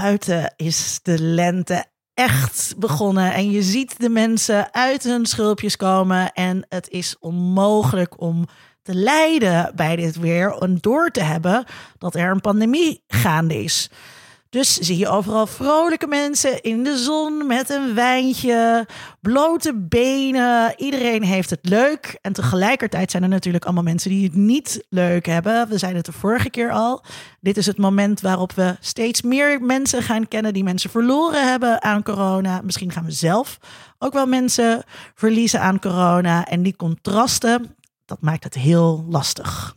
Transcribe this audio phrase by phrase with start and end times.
[0.00, 3.32] buiten is de lente echt begonnen.
[3.32, 6.32] En je ziet de mensen uit hun schulpjes komen.
[6.32, 8.46] En het is onmogelijk om
[8.82, 10.56] te lijden bij dit weer.
[10.58, 11.64] En door te hebben
[11.98, 13.90] dat er een pandemie gaande is.
[14.50, 18.86] Dus zie je overal vrolijke mensen in de zon met een wijntje,
[19.20, 20.72] blote benen.
[20.76, 22.18] Iedereen heeft het leuk.
[22.20, 25.68] En tegelijkertijd zijn er natuurlijk allemaal mensen die het niet leuk hebben.
[25.68, 27.04] We zeiden het de vorige keer al.
[27.40, 31.82] Dit is het moment waarop we steeds meer mensen gaan kennen die mensen verloren hebben
[31.82, 32.60] aan corona.
[32.64, 33.58] Misschien gaan we zelf
[33.98, 34.82] ook wel mensen
[35.14, 36.46] verliezen aan corona.
[36.46, 39.76] En die contrasten, dat maakt het heel lastig.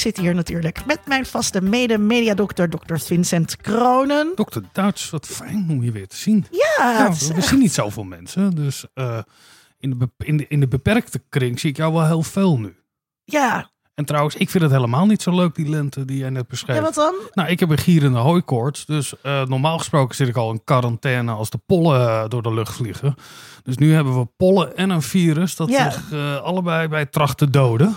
[0.00, 2.96] Zit hier natuurlijk met mijn vaste mede-mediadokter, Dr.
[2.96, 4.32] Vincent Kronen.
[4.34, 6.46] Dokter Duits, wat fijn om je weer te zien.
[6.50, 9.18] Ja, we echt- zien niet zoveel mensen, dus eh,
[9.78, 12.76] in, de, in, de, in de beperkte kring zie ik jou wel heel veel nu.
[13.24, 13.70] ja.
[13.94, 16.76] En trouwens, ik vind het helemaal niet zo leuk, die lente die jij net beschreef.
[16.76, 17.14] ja, wat dan?
[17.32, 21.32] Nou, ik heb een gierende hooikoorts, dus eh, normaal gesproken zit ik al in quarantaine
[21.32, 23.14] als de pollen eh, door de lucht vliegen.
[23.62, 25.90] Dus nu hebben we pollen en een virus dat Ja.
[25.90, 26.12] zich
[26.42, 27.96] allebei bij tracht te doden.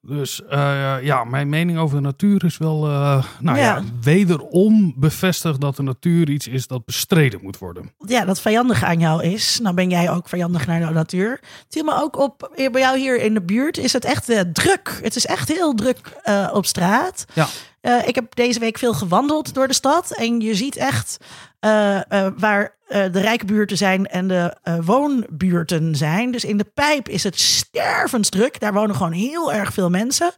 [0.00, 3.64] Dus eh, ja, mijn mening over de natuur is wel, eh, nou ja.
[3.64, 3.82] Ja.
[4.02, 7.92] wederom bevestigd dat de natuur iets is dat bestreden moet worden.
[8.06, 9.58] Ja, dat vijandig aan jou is.
[9.62, 11.40] Nou ben jij ook vijandig naar de natuur.
[11.68, 14.98] Viel me ook op, eh, bij jou hier in de buurt is het echt druk.
[15.02, 16.20] Het is echt heel druk
[16.52, 17.24] op straat.
[17.34, 17.46] Ja.
[17.80, 20.10] Eh, ik heb deze week veel gewandeld door de stad.
[20.16, 21.16] En je ziet echt
[21.60, 26.30] eh, eh, waar de rijke buurten zijn en de woonbuurten zijn.
[26.30, 28.60] Dus in de pijp is het stervensdruk.
[28.60, 30.32] Daar wonen gewoon heel erg veel mensen.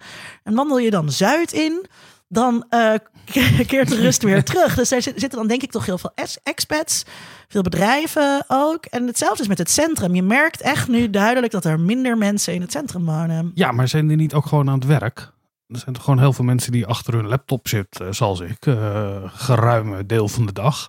[0.44, 1.86] En wandel je dan Zuid in,
[2.28, 2.64] dan
[3.66, 4.74] keert de rust weer terug.
[4.74, 7.04] Dus daar zit- zitten dan denk ik toch heel veel ex- expats,
[7.48, 8.84] veel bedrijven ook.
[8.84, 10.14] En hetzelfde is met het centrum.
[10.14, 13.50] Je merkt echt nu duidelijk dat er minder mensen in het centrum wonen.
[13.54, 15.30] Ja, maar zijn die niet ook gewoon aan het werk?
[15.72, 18.66] Er zijn toch gewoon heel veel mensen die achter hun laptop zitten, eh, zoals ik,
[18.66, 20.88] eh geruime deel van de dag.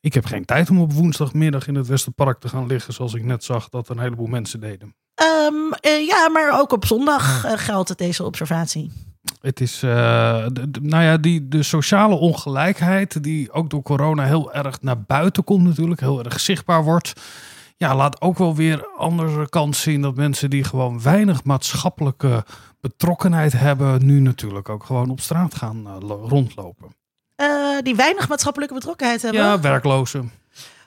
[0.00, 3.24] Ik heb geen tijd om op woensdagmiddag in het Westerpark te gaan liggen, zoals ik
[3.24, 4.94] net zag dat een heleboel mensen deden.
[5.14, 8.92] Ehm, eh, ja, maar ook op zondag geldt het deze observatie.
[9.40, 14.52] Het is, de- de- nou ja, die, de sociale ongelijkheid, die ook door corona heel
[14.52, 17.12] erg naar buiten komt natuurlijk, heel erg zichtbaar wordt.
[17.76, 22.44] Ja, laat ook wel weer andere kant zien dat mensen die gewoon weinig maatschappelijke
[22.88, 26.94] betrokkenheid hebben, nu natuurlijk ook gewoon op straat gaan eh, lo- rondlopen.
[27.34, 27.48] Eh,
[27.82, 29.40] die weinig maatschappelijke betrokkenheid hebben.
[29.40, 30.32] Ja, werklozen.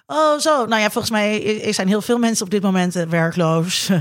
[0.06, 0.66] Oh, zo.
[0.66, 3.90] Nou ja, volgens mij zijn heel veel mensen op dit moment eh, werkloos.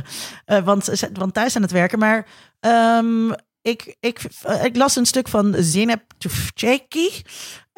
[0.45, 1.99] Eh, want, ze zijn- want thuis aan het werken.
[1.99, 2.27] Maar
[2.61, 3.31] ehm,
[3.63, 4.21] ik, ik,
[4.63, 7.23] ik las een stuk van Zineb Tufekci.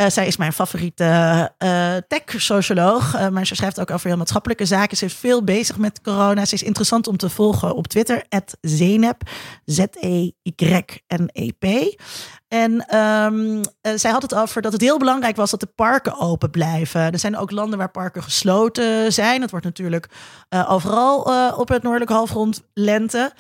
[0.01, 1.05] Eh, zij is mijn favoriete
[1.59, 3.15] eh tech-socioloog.
[3.15, 4.97] eh, maar ze schrijft ook over heel maatschappelijke zaken.
[4.97, 6.45] Ze is veel bezig met corona.
[6.45, 8.25] Ze is interessant om te volgen op Twitter.
[8.61, 9.23] Zenep.
[9.65, 11.65] Z-E-Y-N-E-P.
[12.51, 16.19] En ehm, eh, zij had het over dat het heel belangrijk was dat de parken
[16.19, 17.01] open blijven.
[17.01, 19.41] Er zijn ook landen waar parken gesloten zijn.
[19.41, 20.07] Het wordt natuurlijk
[20.49, 23.33] eh, overal eh, op het noordelijk halfrond lente.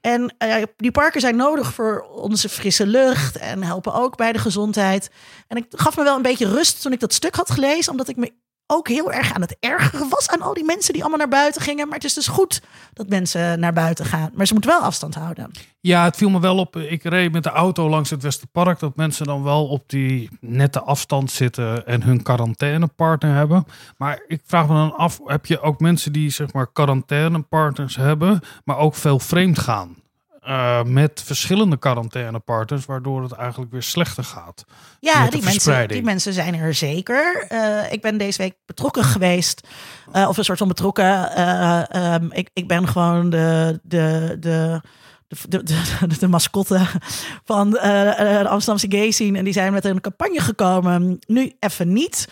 [0.00, 0.34] En
[0.76, 5.10] die parken zijn nodig voor onze frisse lucht en helpen ook bij de gezondheid.
[5.46, 8.08] En ik gaf me wel een beetje rust toen ik dat stuk had gelezen, omdat
[8.08, 8.32] ik me
[8.70, 11.62] ook heel erg aan het ergeren was aan al die mensen die allemaal naar buiten
[11.62, 11.86] gingen.
[11.86, 12.62] Maar het is dus goed
[12.92, 14.30] dat mensen naar buiten gaan.
[14.34, 15.50] Maar ze moeten wel afstand houden.
[15.80, 16.76] Ja, het viel me wel op.
[16.76, 18.78] Ik reed met de auto langs het Westerpark.
[18.78, 23.64] Dat mensen dan wel op die nette afstand zitten en hun quarantainepartner hebben.
[23.96, 28.40] Maar ik vraag me dan af, heb je ook mensen die zeg maar quarantainepartners hebben,
[28.64, 29.96] maar ook veel vreemd gaan?
[30.42, 34.64] Eh, met verschillende quarantainepartners, waardoor het eigenlijk weer slechter gaat.
[35.00, 37.44] Ja, die mensen, die mensen zijn er zeker.
[37.48, 39.66] Eh, ik ben deze week betrokken geweest.
[40.12, 41.30] eh, of een soort van betrokken.
[41.34, 44.80] eh, ehm, ik, ik ben gewoon de, de, de,
[45.48, 45.62] de,
[46.18, 46.80] de, mascotte
[47.44, 49.38] van eh, de Amsterdamse gay scene.
[49.38, 51.18] En die zijn met een campagne gekomen.
[51.26, 52.28] Nu even niet.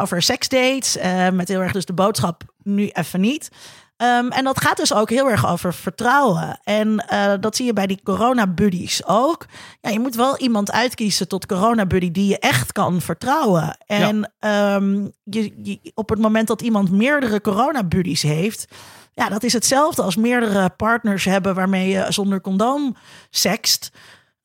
[0.00, 0.96] over seksdates.
[0.96, 2.42] eh, met heel erg dus de boodschap.
[2.62, 3.50] Nu even niet.
[3.96, 6.60] Ehm, en dat gaat dus ook heel erg over vertrouwen.
[6.64, 9.46] En eh, dat zie je bij die corona-buddies ook.
[9.80, 13.76] Ja, je moet wel iemand uitkiezen tot corona-buddy die je echt kan vertrouwen.
[13.86, 18.66] En ehm, je, je- op het moment dat iemand meerdere corona-buddies heeft...
[19.12, 22.96] Ja, dat is hetzelfde als meerdere partners hebben waarmee je zonder condoom
[23.30, 23.90] sext.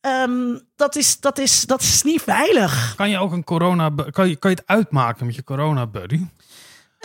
[0.02, 2.94] ehm, dat, is, dat, is, dat is niet veilig.
[2.96, 3.90] Kan je ook een corona...
[4.12, 6.22] Kan je, kan je het uitmaken met je corona buddy?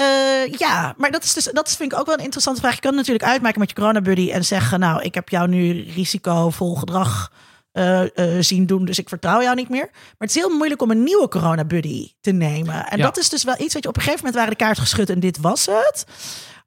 [0.01, 2.75] Uh, ja, maar dat is dus dat vind ik ook wel een interessante vraag.
[2.75, 5.91] Je kan natuurlijk uitmaken met je corona buddy en zeggen, nou, ik heb jou nu
[5.95, 7.33] risicovol gedrag
[7.73, 8.09] uh, uh,
[8.41, 9.89] zien doen, dus ik vertrouw jou niet meer.
[9.93, 12.87] Maar het is heel moeilijk om een nieuwe corona buddy te nemen.
[12.87, 13.05] En Ja.
[13.05, 15.11] dat is dus wel iets wat je op een gegeven moment waren de kaart geschud
[15.11, 16.05] en dit was het.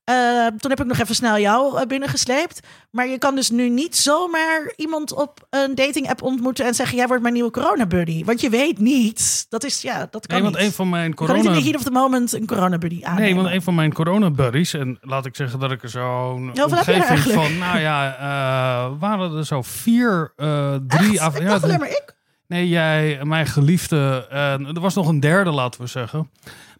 [0.10, 2.60] Uh, toen heb ik nog even snel jou uh, binnengesleept.
[2.92, 6.98] Maar je kan dus nu niet zomaar iemand op een dating app ontmoeten en zeggen:
[6.98, 8.24] Jij wordt mijn nieuwe corona buddy.
[8.26, 9.46] Want je weet niet.
[9.50, 10.66] Dat is ja, dat kan Nee, want niet.
[10.66, 11.76] een van mijn Je kan niet in corona...
[11.78, 13.24] of the moment een corona buddy aannemen.
[13.24, 16.52] Nee, want een van mijn corona buddies, en laat ik zeggen dat ik er zo'n
[16.54, 21.22] Ja, omgeving van, nou ja, eh, waren er zo vier, eh, drie...
[21.22, 22.18] Af- ik ja, dacht alleen maar ik.
[22.48, 24.26] Nee, jij, mijn geliefde.
[24.74, 26.30] Er was nog een derde, laten we zeggen.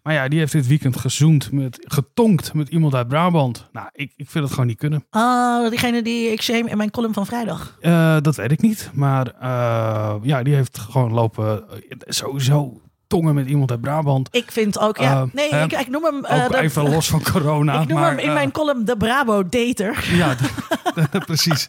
[0.02, 3.68] Maar ja, die heeft dit weekend gezoend met, getonkt met iemand uit Brabant.
[3.72, 5.04] Nou, ik, ik vind het gewoon niet kunnen.
[5.10, 7.76] Oh, diegene die ik shame in mijn column van vrijdag.
[7.80, 8.90] Eh, dat weet ik niet.
[8.92, 11.64] Maar eh, ja, die heeft gewoon lopen.
[11.68, 14.28] eh, sowieso tongen met iemand uit Brabant.
[14.30, 15.26] Ik vind ook, ja.
[15.32, 16.16] Nee, ik, ik noem hem.
[16.16, 17.80] Ook de- even los van corona.
[17.80, 20.04] ik noem maar, hem in mijn column de Brabo Dater.
[20.12, 20.36] Ja,
[21.26, 21.68] precies.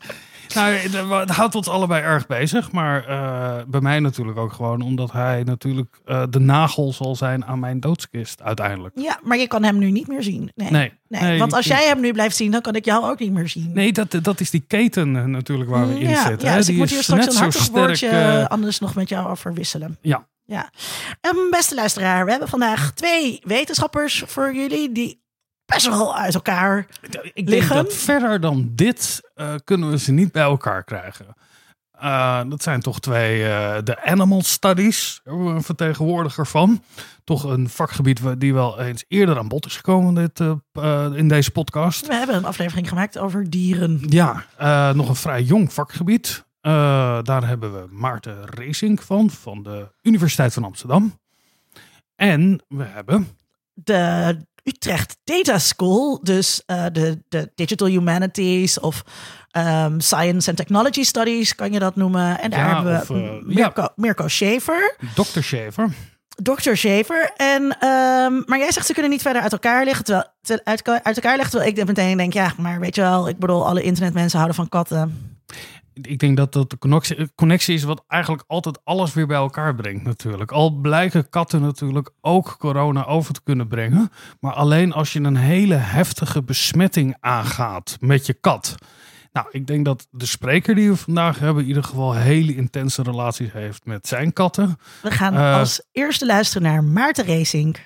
[0.53, 0.73] Nou,
[1.19, 2.71] het houdt ons allebei erg bezig.
[2.71, 7.45] Maar eh, bij mij natuurlijk ook gewoon omdat hij natuurlijk eh, de nagel zal zijn
[7.45, 8.93] aan mijn doodskist uiteindelijk.
[8.99, 10.51] Ja, maar je kan hem nu niet meer zien.
[10.55, 10.71] Nee.
[10.71, 13.03] Nee, Nee, nee, want als ik- jij hem nu blijft zien, dan kan ik jou
[13.09, 13.71] ook niet meer zien.
[13.73, 16.45] Nee, dat, dat is die keten eh, natuurlijk waar we in ja, zitten.
[16.47, 16.57] ja, hè.
[16.57, 18.95] dus ik Die moet is hier straks net een hartig sterk, woordje eh, anders nog
[18.95, 19.97] met jou over wisselen.
[20.01, 20.29] ja.
[20.45, 20.69] Ja.
[21.21, 25.21] Ehm, beste luisteraar, we hebben vandaag twee wetenschappers voor jullie die
[25.73, 26.87] best wel uit elkaar.
[27.23, 27.75] Ik denk Liggen?
[27.75, 31.25] dat verder dan dit eh, kunnen we ze niet bij elkaar krijgen.
[31.91, 36.83] Eh, dat zijn toch twee, eh, de animal studies, daar hebben we een vertegenwoordiger van.
[37.23, 40.39] Toch een vakgebied die wel eens eerder aan bod is gekomen dit,
[41.17, 42.07] in deze podcast.
[42.07, 44.01] We hebben een aflevering gemaakt over dieren.
[44.09, 44.45] Ja,
[44.93, 46.45] nog een vrij jong vakgebied.
[46.61, 51.19] Daar hebben we Maarten Racing van, van de Universiteit van Amsterdam.
[52.15, 53.27] En we hebben
[53.73, 59.03] De Utrecht Data School, dus eh, de, de Digital Humanities of
[59.51, 62.39] ehm, Science and Technology Studies, kan je dat noemen.
[62.39, 64.95] En daar Ja, hebben we of, eh, Mirko, Mirko Schaefer.
[65.15, 65.39] Dr.
[65.39, 65.89] Shaver.
[66.43, 66.73] Dr.
[66.73, 67.31] Shaver.
[67.35, 70.05] En, ehm, maar jij zegt ze kunnen niet verder uit elkaar liggen.
[70.05, 71.49] Terwijl, te- uit, uit elkaar liggen.
[71.51, 74.69] Terwijl ik meteen denk, ja, maar weet je wel, ik bedoel, alle internetmensen houden van
[74.69, 75.35] katten.
[75.93, 79.75] Ik denk dat dat de connectie, connectie is wat eigenlijk altijd alles weer bij elkaar
[79.75, 80.51] brengt natuurlijk.
[80.51, 84.11] Al blijken katten natuurlijk ook corona over te kunnen brengen.
[84.39, 88.75] Maar alleen als je een hele heftige besmetting aangaat met je kat.
[89.33, 93.03] Nou, ik denk dat de spreker die we vandaag hebben in ieder geval hele intense
[93.03, 94.77] relaties heeft met zijn katten.
[95.01, 95.57] We gaan Eh.
[95.57, 97.77] als eerste luisteren naar Maarten Racing.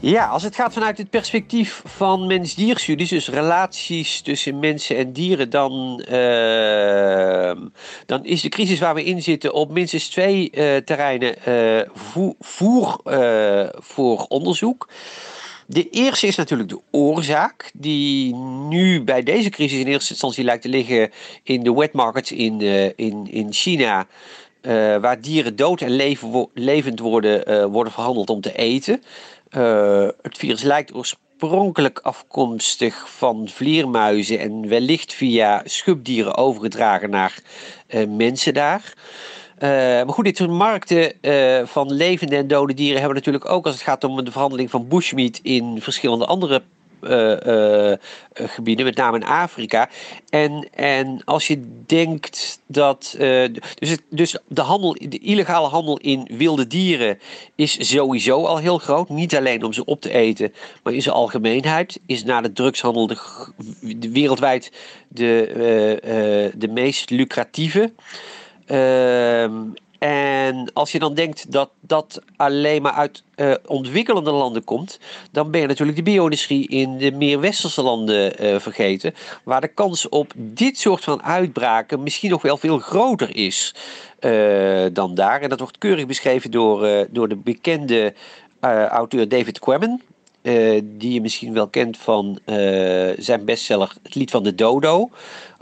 [0.00, 5.50] Ja, als het gaat vanuit het perspectief van mens-dierstudies, dus relaties tussen mensen en dieren,
[5.50, 7.58] dan, ehm,
[8.06, 11.88] dan is de crisis waar we in zitten op minstens twee eh, terreinen eh,
[12.40, 14.88] voer, eh, voor onderzoek.
[15.66, 18.34] De eerste is natuurlijk de oorzaak, die
[18.68, 21.10] nu bij deze crisis in eerste instantie lijkt te liggen
[21.42, 22.60] in de wet markets in,
[22.96, 24.06] in, in China.
[25.00, 26.18] waar dieren dood en
[26.54, 29.02] levend worden, worden verhandeld om te eten.
[29.56, 37.38] Eh, het virus lijkt oorspronkelijk afkomstig van vleermuizen en wellicht via schubdieren overgedragen naar
[37.86, 38.94] eh, mensen daar.
[39.58, 41.12] Eh, maar goed, dit soort markten
[41.68, 44.88] van levende en dode dieren hebben natuurlijk ook als het gaat om de verhandeling van
[44.88, 46.62] bushmeat in verschillende andere
[48.34, 49.88] gebieden, met name in Afrika.
[50.30, 53.16] En, en als je denkt dat.
[53.18, 53.44] eh,
[53.74, 57.18] dus, dus de, handel, de illegale handel in wilde dieren
[57.54, 59.08] is sowieso al heel groot.
[59.08, 62.00] Niet alleen om ze op te eten, maar in zijn algemeenheid.
[62.06, 63.18] Is na de drugshandel de,
[63.96, 64.72] de wereldwijd
[65.08, 67.92] de, eh, eh, de meest lucratieve.
[68.66, 69.52] Ehm,
[69.98, 74.98] en als je dan denkt dat dat alleen maar uit eh, ontwikkelende landen komt,
[75.30, 79.68] dan ben je natuurlijk de bio-industrie in de meer westerse landen eh, vergeten, waar de
[79.68, 83.74] kans op dit soort van uitbraken misschien nog wel veel groter is
[84.18, 85.40] eh, dan daar.
[85.40, 88.14] En dat wordt keurig beschreven door, door de bekende
[88.90, 90.02] auteur David Quammen.
[90.82, 92.38] die je misschien wel kent van
[93.18, 95.10] zijn bestseller Het Lied van de Dodo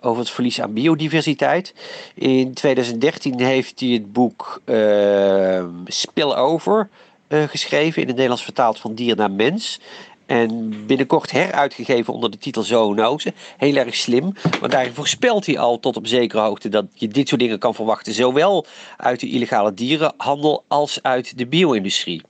[0.04, 1.74] over het verlies aan biodiversiteit.
[2.14, 6.88] In 2013 heeft hij het boek uh, Spillover
[7.28, 9.80] uh, geschreven, in het Nederlands vertaald van dier naar mens.
[10.26, 13.32] En binnenkort heruitgegeven onder de titel Zoonose.
[13.56, 17.28] Heel erg slim, want daarin voorspelt hij al tot op zekere hoogte dat je dit
[17.28, 18.12] soort dingen kan verwachten.
[18.12, 22.22] Zowel uit de illegale dierenhandel als uit de bio-industrie.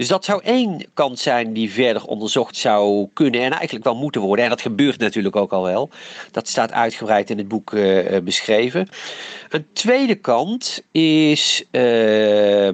[0.00, 4.20] Dus dat zou één kant zijn die verder onderzocht zou kunnen en eigenlijk wel moeten
[4.20, 4.44] worden.
[4.44, 5.90] En dat gebeurt natuurlijk ook al wel.
[6.30, 8.88] Dat staat uitgebreid in het boek uh, beschreven.
[9.48, 11.64] Een tweede kant is.
[11.70, 12.68] Uh,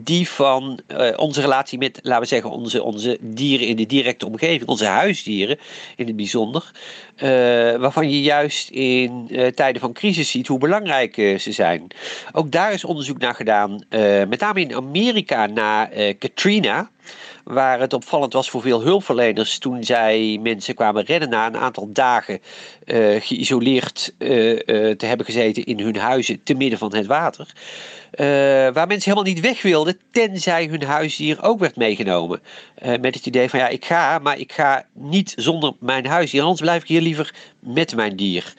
[0.00, 4.26] die van uh, onze relatie met, laten we zeggen, onze, onze dieren in de directe
[4.26, 5.58] omgeving, onze huisdieren
[5.96, 6.70] in het bijzonder.
[7.16, 7.22] Uh,
[7.76, 11.86] waarvan je juist in uh, tijden van crisis ziet hoe belangrijk ze zijn.
[12.32, 13.84] Ook daar is onderzoek naar gedaan,
[14.28, 16.90] met name in Amerika na Katrina.
[17.44, 21.88] Waar het opvallend was voor veel hulpverleners toen zij mensen kwamen redden na een aantal
[21.92, 22.40] dagen
[23.20, 27.52] geïsoleerd te hebben gezeten in hun huizen te midden van het water.
[28.72, 32.42] Waar mensen helemaal niet weg wilden, tenzij hun huisdier ook werd meegenomen.
[33.00, 36.60] Met het idee van ja, ik ga, maar ik ga niet zonder mijn huisdier, anders
[36.60, 38.54] blijf ik hier liever met mijn dier.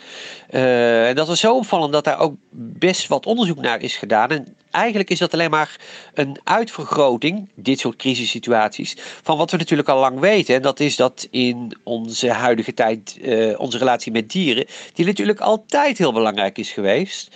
[0.50, 2.36] En dat was zo opvallend dat daar ook
[2.80, 4.30] best wat onderzoek naar is gedaan.
[4.30, 5.80] En eigenlijk is dat alleen maar
[6.14, 10.56] een uitvergroting, dit soort crisissituaties, van wat we natuurlijk al lang weten.
[10.56, 13.20] En dat is dat in onze huidige tijd
[13.58, 17.36] onze relatie met dieren, die natuurlijk altijd heel belangrijk is geweest.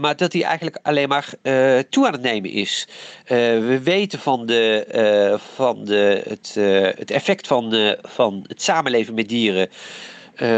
[0.00, 2.88] maar dat die eigenlijk alleen maar uh, toe aan het nemen is.
[3.22, 6.54] Uh, we weten van, de, van de, het,
[6.98, 9.68] het effect van, van het samenleven met dieren.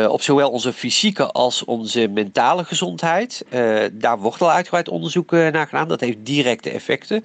[0.09, 3.45] Op zowel onze fysieke als onze mentale gezondheid.
[3.93, 5.89] daar wordt al uitgebreid onderzoek naar gedaan.
[5.89, 7.25] Dat heeft directe effecten.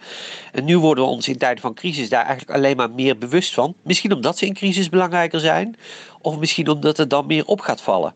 [0.52, 3.54] En nu worden we ons in tijden van crisis daar eigenlijk alleen maar meer bewust
[3.54, 3.76] van.
[3.82, 5.76] Misschien omdat ze in crisis belangrijker zijn.
[6.22, 8.16] Of misschien omdat het dan meer op gaat vallen.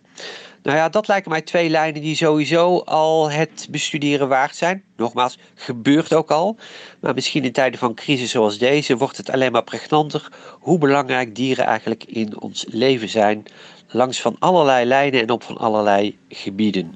[0.63, 4.83] Nou ja, dat lijken mij twee lijnen die sowieso al het bestuderen waard zijn.
[4.97, 6.57] Nogmaals, gebeurt ook al.
[6.99, 11.35] Maar misschien in tijden van crisis zoals deze wordt het alleen maar pregnanter hoe belangrijk
[11.35, 13.45] dieren eigenlijk in ons leven zijn.
[13.93, 16.93] Langs van allerlei lijnen en op van allerlei gebieden.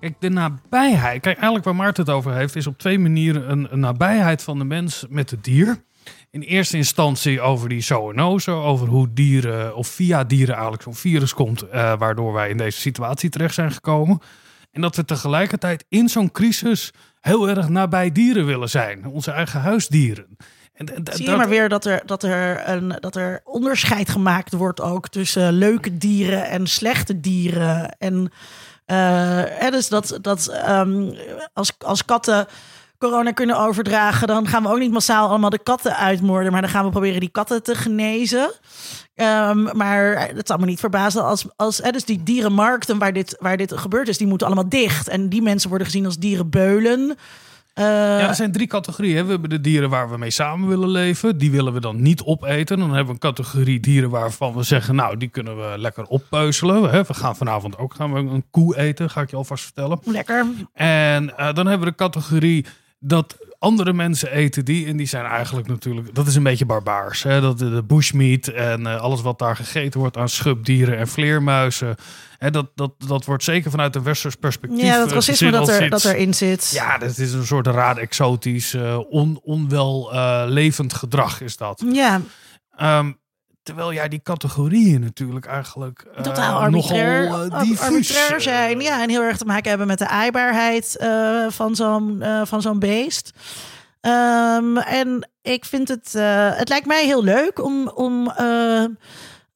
[0.00, 1.20] Kijk, de nabijheid.
[1.20, 4.58] Kijk, eigenlijk waar Maarten het over heeft, is op twee manieren een, een nabijheid van
[4.58, 5.86] de mens met het dier.
[6.30, 11.34] In eerste instantie over die zoonose, over hoe dieren of via dieren eigenlijk zo'n virus
[11.34, 14.20] komt, uh, waardoor wij in deze situatie terecht zijn gekomen.
[14.72, 19.60] En dat we tegelijkertijd in zo'n crisis heel erg nabij dieren willen zijn, onze eigen
[19.60, 20.36] huisdieren.
[20.72, 24.80] En, Zie je maar weer dat er, dat, er een, dat er onderscheid gemaakt wordt
[24.80, 27.96] ook tussen leuke dieren en slechte dieren.
[27.98, 28.32] En
[28.86, 31.14] uh, dus dat, dat um,
[31.52, 32.46] als, als katten
[32.98, 36.52] corona kunnen overdragen, dan gaan we ook niet massaal allemaal de katten uitmoorden.
[36.52, 38.52] Maar dan gaan we proberen die katten te genezen.
[39.14, 43.36] Um, maar het zal me niet verbazen als, als hè, dus die dierenmarkten waar dit,
[43.40, 45.08] waar dit gebeurd is, die moeten allemaal dicht.
[45.08, 47.00] En die mensen worden gezien als dierenbeulen.
[47.78, 49.24] Uh, ja, er zijn drie categorieën.
[49.24, 51.38] We hebben de dieren waar we mee samen willen leven.
[51.38, 52.78] Die willen we dan niet opeten.
[52.78, 54.94] Dan hebben we een categorie dieren waarvan we zeggen...
[54.94, 56.82] nou, die kunnen we lekker oppeuzelen.
[56.82, 59.98] We gaan vanavond ook gaan we een koe eten, ga ik je alvast vertellen.
[60.04, 60.46] Lekker.
[60.74, 62.66] En uh, dan hebben we de categorie
[62.98, 64.86] dat andere mensen eten die.
[64.86, 67.22] En die zijn eigenlijk natuurlijk, dat is een beetje barbaars.
[67.22, 67.40] Hè?
[67.40, 71.96] Dat de, bushmeat en uh, alles wat daar gegeten wordt aan schubdieren en vleermuizen.
[72.38, 74.82] Hè, dat, dat, dat wordt zeker vanuit een westers perspectief.
[74.82, 76.70] Ja, dat racisme dat, er, dat erin zit.
[76.74, 81.84] Ja, dat is een soort raar exotisch, uh, on, onwel uh, levend gedrag is dat.
[81.92, 82.20] Ja.
[82.80, 83.18] Um,
[83.68, 88.80] Terwijl jij die categorieën natuurlijk eigenlijk uh, totaal arbitrair, nogal, uh, arbitrair zijn.
[88.80, 92.78] Ja, en heel erg te maken hebben met de aaibaarheid uh, van zo'n van zo'n
[92.78, 93.32] beest.
[94.00, 96.12] Um, en ik vind het,
[96.56, 98.32] het lijkt mij heel leuk om, om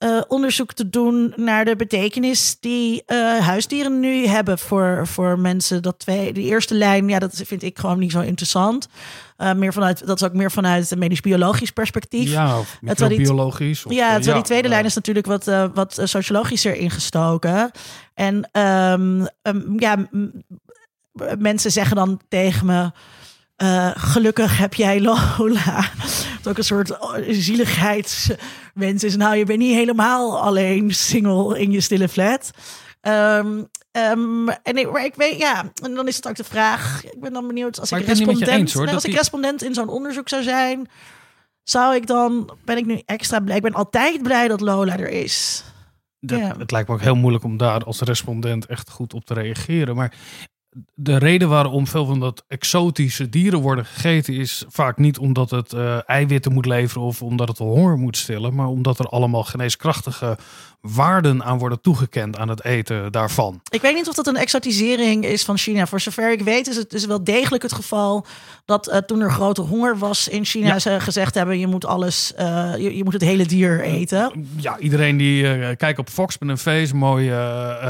[0.02, 5.82] uh, onderzoek te doen naar de betekenis die uh, huisdieren nu hebben voor, voor mensen.
[5.82, 8.88] Dat twee, de eerste lijn, ja, dat vind ik gewoon niet zo interessant.
[9.38, 12.30] Uh, meer vanuit, dat is ook meer vanuit een medisch-biologisch perspectief.
[12.30, 12.78] Ja, of
[13.08, 13.84] biologisch.
[13.88, 15.44] Ja, terwijl ja, die tweede lijn is natuurlijk wat,
[15.74, 17.70] wat sociologischer ingestoken.
[18.14, 20.08] En um, um, ja,
[21.38, 22.90] mensen zeggen dan tegen me.
[23.62, 25.90] Uh, gelukkig heb jij Lola.
[26.42, 29.16] Dat ook een soort zieligheidswens is.
[29.16, 32.50] Nou, je bent niet helemaal alleen single in je stille flat.
[33.02, 37.04] Um, um, en ik, maar ik weet, ja, en dan is het ook de vraag.
[37.04, 40.28] Ik ben dan benieuwd als ik respondent, eens, hoor, als ik respondent in zo'n onderzoek
[40.28, 40.88] zou zijn,
[41.62, 43.56] zou ik dan, ben ik nu extra blij.
[43.56, 45.64] Ik ben altijd blij dat Lola er is.
[46.20, 46.54] Dat, ja.
[46.58, 49.96] Het lijkt me ook heel moeilijk om daar als respondent echt goed op te reageren.
[49.96, 50.14] Maar
[50.94, 55.72] de reden waarom veel van dat exotische dieren worden gegeten is vaak niet omdat het
[55.72, 60.38] uh, eiwitten moet leveren of omdat het honger moet stillen, maar omdat er allemaal geneeskrachtige
[60.82, 63.60] waarden aan worden toegekend aan het eten daarvan.
[63.68, 65.86] Ik weet niet of dat een exotisering is van China.
[65.86, 68.26] Voor zover ik weet is het dus wel degelijk het geval
[68.64, 70.78] dat uh, toen er grote honger was in China ja.
[70.78, 74.46] ze gezegd hebben je moet alles, uh, je, je, moet het hele dier eten.
[74.56, 77.32] Ja, iedereen die uh, kijkt op Fox met een face mooi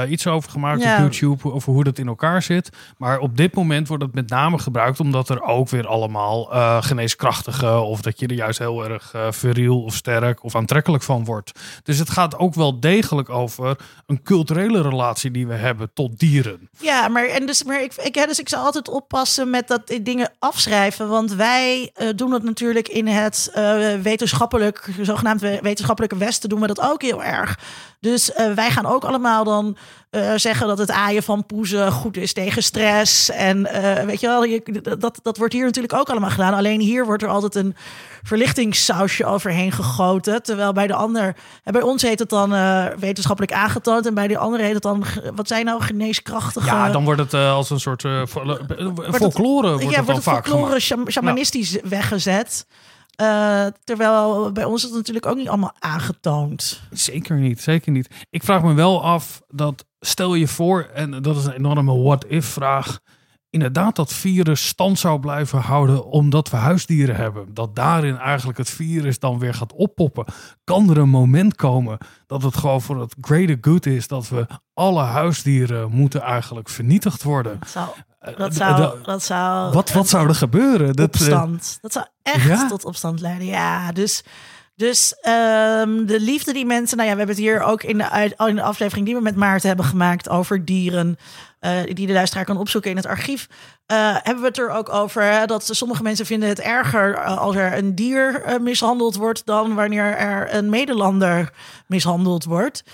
[0.08, 0.94] iets over gemaakt ja.
[0.94, 2.70] op YouTube over hoe dat in elkaar zit.
[2.96, 6.44] Maar op dit moment wordt het met name gebruikt omdat er ook weer allemaal
[6.82, 11.52] geneeskrachtige of dat je er juist heel erg viriel of sterk of aantrekkelijk van wordt.
[11.82, 16.68] Dus het gaat ook wel degelijk over een culturele relatie die we hebben tot dieren.
[16.78, 20.32] Ja, maar, en dus, maar ik, ik, dus ik zal altijd oppassen met dat dingen
[20.38, 21.08] afschrijven.
[21.08, 26.66] Want wij uh, doen het natuurlijk in het uh, wetenschappelijk, zogenaamd wetenschappelijke Westen, doen we
[26.66, 27.58] dat ook heel erg.
[28.00, 29.76] Dus uh, wij gaan ook allemaal dan
[30.14, 33.30] uh, zeggen dat het aaien van poezen goed is tegen stress.
[33.30, 36.54] En uh, weet je wel, je, dat, dat wordt hier natuurlijk ook allemaal gedaan.
[36.54, 37.76] Alleen hier wordt er altijd een
[38.22, 40.42] verlichtingssausje overheen gegoten.
[40.42, 42.50] Terwijl bij de ander, en bij ons heet het dan
[42.98, 44.06] wetenschappelijk aangetoond.
[44.06, 45.04] En bij de andere heet het dan,
[45.34, 46.66] wat zijn nou geneeskrachtige...
[46.66, 48.02] Ja, dan wordt het als een soort
[49.12, 51.88] folklore wordt ja, het dan vaak folklore shamanistisch nou.
[51.88, 52.66] weggezet.
[53.20, 56.80] Uh, terwijl bij ons is het natuurlijk ook niet allemaal aangetoond.
[56.90, 58.08] Zeker niet, zeker niet.
[58.30, 62.46] Ik vraag me wel af dat, stel je voor, en dat is een enorme what-if
[62.46, 63.00] vraag,
[63.50, 67.54] inderdaad dat virus stand zou blijven houden omdat we huisdieren hebben.
[67.54, 70.24] Dat daarin eigenlijk het virus dan weer gaat oppoppen.
[70.64, 74.46] Kan er een moment komen dat het gewoon voor het greater good is dat we
[74.74, 77.58] alle huisdieren moeten eigenlijk vernietigd worden?
[77.66, 77.88] Zou
[78.36, 79.72] dat zou, dat zou.
[79.72, 80.92] Wat, wat zou er gebeuren?
[80.92, 81.78] Dat, opstand.
[81.80, 82.68] Dat zou echt ja?
[82.68, 83.46] tot opstand leiden.
[83.46, 84.24] Ja, dus.
[84.76, 86.96] Dus um, de liefde die mensen.
[86.96, 89.36] Nou ja, we hebben het hier ook in de, in de aflevering die we met
[89.36, 91.18] Maarten hebben gemaakt over dieren.
[91.60, 93.48] Uh, die de luisteraar kan opzoeken in het archief.
[93.92, 97.56] Uh, hebben we het er ook over hè, dat sommige mensen vinden het erger als
[97.56, 99.46] er een dier mishandeld wordt.
[99.46, 101.52] dan wanneer er een Nederlander
[101.86, 102.84] mishandeld wordt.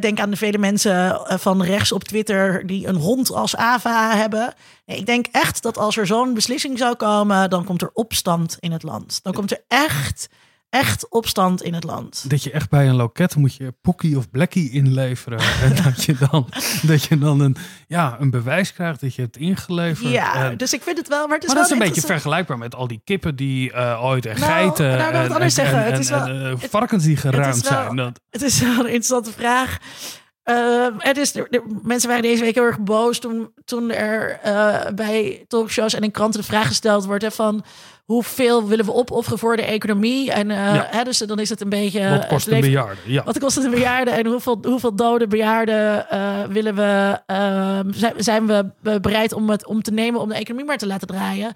[0.00, 4.54] Denk aan de vele mensen van rechts op Twitter die een hond als AVA hebben.
[4.86, 8.72] Ik denk echt dat als er zo'n beslissing zou komen, dan komt er opstand in
[8.72, 9.20] het land.
[9.22, 10.28] Dan komt er echt
[10.70, 12.30] echt opstand in het land.
[12.30, 15.38] Dat je echt bij een loket moet je Pokkie of Blackie inleveren.
[15.64, 16.48] en dat je dan,
[16.82, 17.56] dat je dan een,
[17.86, 20.12] ja, een bewijs krijgt dat je het ingeleverd.
[20.12, 21.26] Ja, dus ik vind het wel.
[21.26, 23.72] Maar, het is maar wel dat is een beetje vergelijkbaar met al die kippen die
[23.72, 25.84] uh, ooit en nou, geiten nou, en, en, zeggen.
[25.84, 27.96] En, het is wel, en, uh, varkens die geruimd wel, zijn.
[27.96, 28.20] Dat...
[28.30, 29.78] Het is wel een interessante vraag.
[30.44, 34.40] Uh, het is, de, de, mensen waren deze week heel erg boos toen, toen er
[34.94, 37.64] bij talkshows en in kranten de vraag gesteld wordt hè, van
[38.08, 40.32] hoeveel willen we opofferen voor de economie?
[40.32, 40.86] En uh, ja.
[40.90, 42.10] hè, dus dan is het een beetje.
[42.10, 43.00] Wat kost een bejaarde?
[43.04, 43.22] Ja.
[43.24, 44.10] Wat kost het een bejaarde?
[44.10, 48.66] En hoeveel, hoeveel dode bejaarden uh, willen we, uh, zijn, zijn we
[49.00, 51.52] bereid om, het, om te nemen om de economie maar te laten draaien?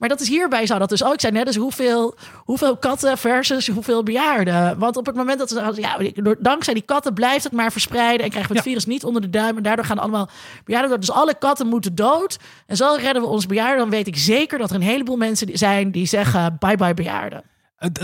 [0.00, 1.36] Maar dat is hierbij zou dat dus ook zijn.
[1.36, 1.44] Hè?
[1.44, 4.78] Dus hoeveel, hoeveel katten versus hoeveel bejaarden.
[4.78, 5.98] Want op het moment dat ze ja,
[6.38, 8.70] dankzij die katten blijft het maar verspreiden en krijgen we het ja.
[8.70, 9.56] virus niet onder de duim.
[9.56, 10.28] En daardoor gaan allemaal
[10.64, 11.00] bejaarden dood.
[11.00, 12.38] Dus alle katten moeten dood.
[12.66, 13.78] En zo redden we ons bejaarden.
[13.78, 17.42] Dan weet ik zeker dat er een heleboel mensen zijn die zeggen bye bye bejaarden.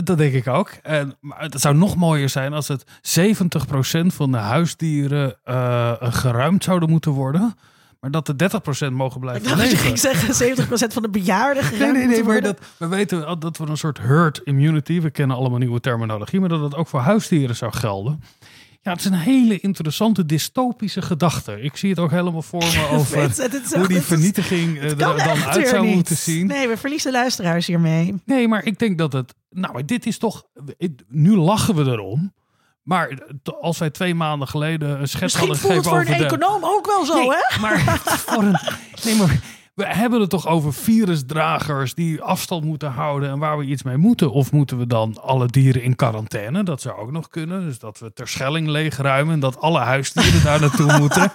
[0.05, 0.71] Dat denk ik ook.
[0.83, 6.65] En, maar het zou nog mooier zijn als het 70% van de huisdieren uh, geruimd
[6.65, 7.55] zouden moeten worden.
[8.07, 9.89] Maar dat de 30% mogen blijven ik leven.
[9.89, 12.23] Ik zeggen 70% van de bejaarden Nee, nee, nee.
[12.23, 15.01] Maar dat, we weten dat we een soort herd immunity.
[15.01, 16.41] We kennen allemaal nieuwe terminologie.
[16.41, 18.23] Maar dat dat ook voor huisdieren zou gelden.
[18.81, 21.61] Ja, het is een hele interessante dystopische gedachte.
[21.61, 25.21] Ik zie het ook helemaal voor me over het, het hoe die vernietiging er dan
[25.21, 26.47] uit zou moeten zien.
[26.47, 28.15] Nee, we verliezen luisteraars hiermee.
[28.25, 29.35] Nee, maar ik denk dat het...
[29.51, 30.45] Nou, dit is toch...
[31.09, 32.33] Nu lachen we erom.
[32.87, 33.19] Maar
[33.61, 36.87] als wij twee maanden geleden een schets Misschien hadden gegeven voor een over econoom ook
[36.87, 37.61] wel zo, nee, hè?
[37.61, 37.79] Maar
[38.27, 38.59] voor een,
[39.05, 39.41] nee, maar
[39.77, 43.97] we hebben het toch over virusdragers die afstand moeten houden en waar we iets mee
[43.97, 44.33] moeten.
[44.33, 46.63] Of moeten we dan alle dieren in quarantaine?
[46.63, 47.65] Dat zou ook nog kunnen.
[47.65, 51.33] Dus dat we ter Schelling leegruimen en dat alle huisdieren daar naartoe moeten.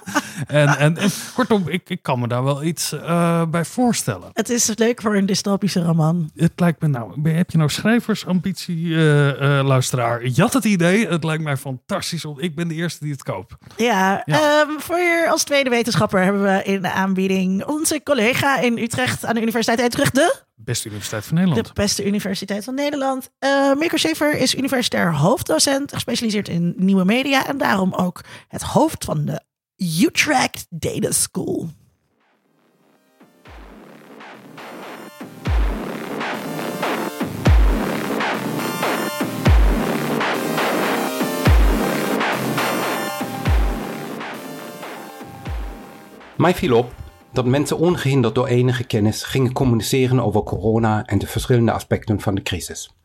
[0.48, 4.30] En, en, en, kortom, ik, ik kan me daar wel iets uh, bij voorstellen.
[4.34, 6.32] Het is leuk voor een dystopische roman.
[6.36, 10.28] Het lijkt me nou, heb je nou schrijversambitie, uh, uh, luisteraar?
[10.28, 13.24] Je had het idee, het lijkt mij fantastisch, want ik ben de eerste die het
[13.24, 13.56] koopt.
[13.78, 14.62] Ja, ja.
[14.62, 18.30] Um, voor je als tweede wetenschapper hebben we in de aanbieding onze collega
[18.62, 21.68] in Utrecht aan de Universiteit Utrecht de beste universiteit van Nederland.
[21.68, 23.30] De beste universiteit van Nederland.
[23.40, 29.06] Uh, Mirko Schaefer is universitair hoofddocent, gespecialiseerd in nieuwe media en daarom ook het hoofd
[29.06, 29.42] van de
[30.02, 31.70] Utrecht Data School.
[46.38, 46.94] Mij viel op
[47.34, 52.36] dat mensen ongehinderd door enige kennis gingen communiceren over corona en de verschillende aspecten van
[52.36, 52.96] de crisis.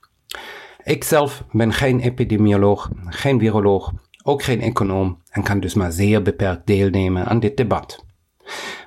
[0.84, 6.22] Ik zelf ben geen epidemioloog, geen viroloog, ook geen econoom en kan dus maar zeer
[6.22, 8.04] beperkt deelnemen aan dit debat.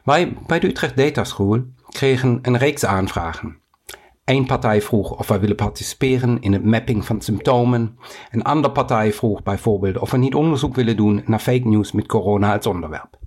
[0.04, 3.58] Wij bij de Utrecht Data School kregen een reeks aanvragen.
[4.25, 7.97] Eén partij vroeg of wij willen participeren in het mapping van symptomen.
[8.32, 12.08] Een andere partij vroeg bijvoorbeeld of we niet onderzoek willen doen naar fake news met
[12.08, 13.18] corona als onderwerp.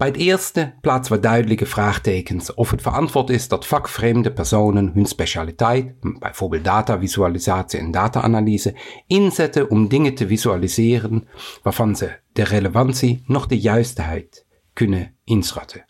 [0.00, 5.06] Bij het eerste plaatsen we duidelijke vraagtekens of het verantwoord is dat vakvreemde personen hun
[5.06, 8.74] specialiteit, bijvoorbeeld datavisualisatie en data-analyse,
[9.06, 11.28] inzetten om dingen te visualiseren
[11.62, 15.84] waarvan ze de relevantie nog de juistheid kunnen inschatten.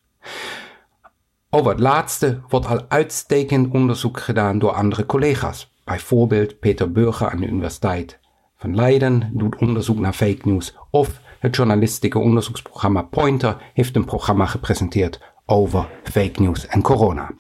[1.51, 5.75] Over het laatste wordt al uitstekend onderzoek gedaan door andere collega's.
[5.85, 8.21] Bijvoorbeeld Peter Burger aan de Universiteit
[8.57, 14.47] van Leiden doet onderzoek naar fake news of het journalistieke onderzoeksprogramma Pointer heeft een programma
[14.47, 17.31] gepresenteerd over fake news en corona.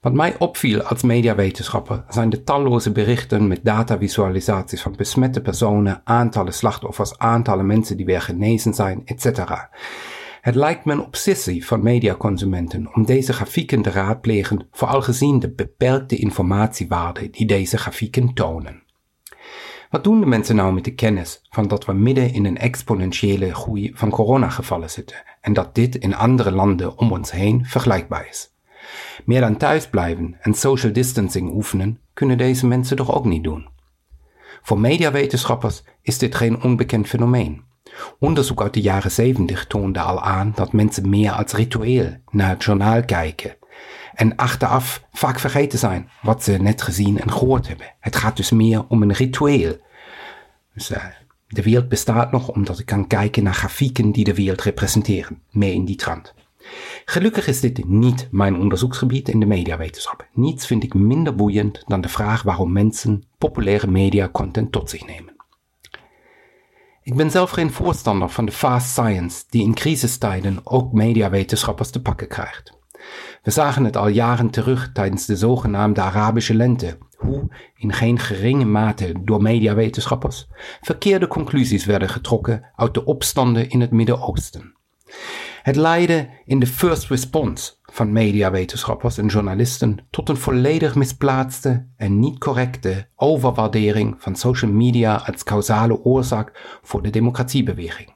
[0.00, 6.54] Wat mij opviel als mediawetenschapper zijn de talloze berichten met datavisualisaties van besmette personen, aantallen
[6.54, 9.68] slachtoffers, aantallen mensen die weer genezen zijn, etc.
[10.40, 15.50] Het lijkt me een obsessie van mediaconsumenten om deze grafieken te raadplegen, vooral gezien de
[15.50, 18.85] beperkte informatiewaarde die deze grafieken tonen.
[19.90, 23.54] Wat doen de mensen nou met de kennis van dat we midden in een exponentiële
[23.54, 28.54] groei van coronagevallen zitten en dat dit in andere landen om ons heen vergelijkbaar is?
[29.24, 33.68] Meer dan thuisblijven en social distancing oefenen kunnen deze mensen toch ook niet doen.
[34.62, 37.64] Voor mediawetenschappers is dit geen onbekend fenomeen.
[38.18, 42.64] Onderzoek uit de jaren 70 toonde al aan dat mensen meer als ritueel naar het
[42.64, 43.56] journaal kijken
[44.14, 47.94] en achteraf vaak vergeten zijn wat ze net gezien en gehoord hebben.
[48.00, 49.76] Het gaat dus meer om een ritueel.
[50.74, 51.04] Dus, uh,
[51.48, 55.72] de wereld bestaat nog omdat ik kan kijken naar grafieken die de wereld representeren, meer
[55.72, 56.34] in die trant.
[57.04, 60.26] Gelukkig is dit niet mijn onderzoeksgebied in de mediawetenschap.
[60.32, 65.34] Niets vind ik minder boeiend dan de vraag waarom mensen populaire mediacontent tot zich nemen.
[67.02, 72.02] Ik ben zelf geen voorstander van de fast science die in crisistijden ook mediawetenschappers te
[72.02, 72.75] pakken krijgt.
[73.42, 78.64] We zagen het al jaren terug tijdens de zogenaamde Arabische lente, hoe in geen geringe
[78.64, 80.46] mate door mediawetenschappers
[80.80, 84.74] verkeerde conclusies werden getrokken uit de opstanden in het Midden-Oosten.
[85.62, 92.18] Het leidde in de first response van mediawetenschappers en journalisten tot een volledig misplaatste en
[92.18, 98.15] niet correcte overwaardering van social media als causale oorzaak voor de democratiebeweging.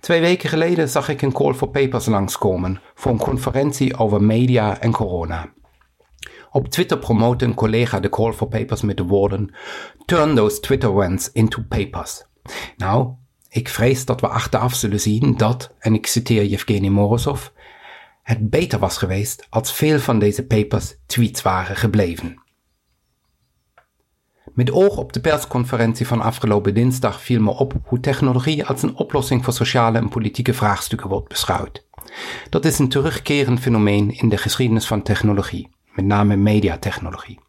[0.00, 4.80] Twee weken geleden zag ik een call for papers langskomen voor een conferentie over media
[4.80, 5.52] en corona.
[6.50, 9.54] Op Twitter promote een collega de call for papers met de woorden
[10.04, 12.24] Turn those Twitter rants into papers.
[12.76, 13.12] Nou,
[13.48, 17.46] ik vrees dat we achteraf zullen zien dat, en ik citeer Yevgeny Morozov,
[18.22, 22.43] het beter was geweest als veel van deze papers tweets waren gebleven.
[24.54, 28.96] Met oog op de persconferentie van afgelopen dinsdag viel me op hoe technologie als een
[28.96, 31.86] oplossing voor sociale en politieke vraagstukken wordt beschouwd.
[32.50, 37.40] Dat is een terugkerend fenomeen in de geschiedenis van technologie, met name mediatechnologie.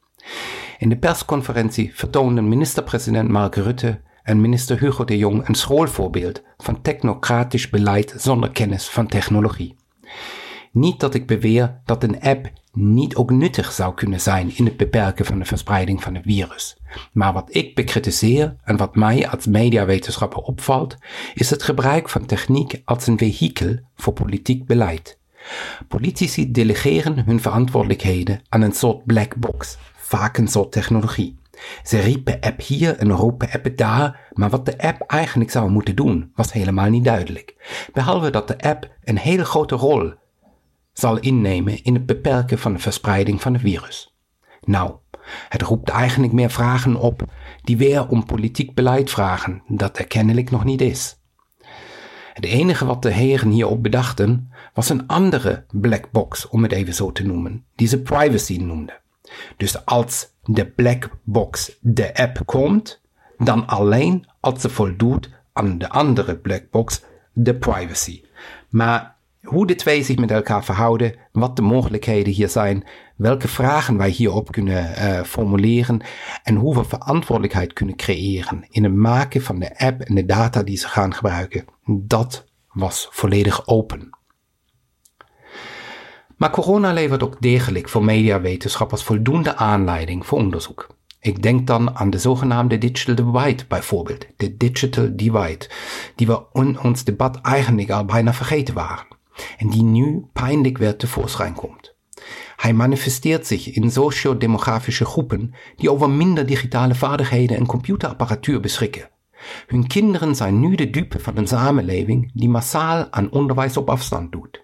[0.78, 6.82] In de persconferentie vertoonden minister-president Mark Rutte en minister Hugo de Jong een schoolvoorbeeld van
[6.82, 9.76] technocratisch beleid zonder kennis van technologie.
[10.72, 14.78] Niet dat ik beweer dat een app niet ook nuttig zou kunnen zijn in het
[14.78, 16.78] beperken van de verspreiding van het virus.
[17.12, 20.98] Maar wat ik bekritiseer en wat mij als mediawetenschapper opvalt,
[21.34, 25.20] is het gebruik van techniek als een vehikel voor politiek beleid.
[25.88, 31.38] Politici delegeren hun verantwoordelijkheden aan een soort black box, vaak een soort technologie.
[31.84, 35.96] Ze riepen app hier en roepen app daar, maar wat de app eigenlijk zou moeten
[35.96, 37.56] doen, was helemaal niet duidelijk.
[37.94, 40.14] Behalve dat de app een hele grote rol
[41.00, 44.16] zal innemen in het beperken van de verspreiding van het virus.
[44.64, 44.96] Nou,
[45.50, 47.24] het roept eigenlijk meer vragen op
[47.64, 51.20] die weer om politiek beleid vragen, dat er kennelijk nog niet is.
[52.34, 56.94] Het enige wat de heren hierop bedachten was een andere black box, om het even
[56.94, 59.02] zo te noemen, die ze privacy noemden.
[59.58, 63.02] Dus als de black box de app komt,
[63.38, 67.02] dan alleen als ze voldoet aan de andere black box,
[67.34, 68.24] de privacy.
[68.70, 69.15] Maar
[69.46, 72.84] hoe de twee zich met elkaar verhouden, wat de mogelijkheden hier zijn,
[73.16, 76.02] welke vragen wij hierop kunnen uh, formuleren
[76.44, 80.64] en hoe we verantwoordelijkheid kunnen creëren in het maken van de app en de data
[80.64, 81.66] die ze gaan gebruiken.
[81.86, 84.10] Dat was volledig open.
[86.38, 90.88] Maar corona levert ook degelijk voor mediawetenschappers voldoende aanleiding voor onderzoek.
[91.20, 95.70] Ik denk dan aan de zogenaamde digital divide bijvoorbeeld, de digital divide,
[96.16, 99.16] die we in ons debat eigenlijk al bijna vergeten waren
[99.58, 101.96] en die nu pijnlijk weer tevoorschijn komt.
[102.56, 109.10] Hij manifesteert zich in socio-demografische groepen die over minder digitale vaardigheden en computerapparatuur beschikken.
[109.68, 114.32] Hun kinderen zijn nu de dupe van een samenleving die massaal aan onderwijs op afstand
[114.32, 114.64] doet.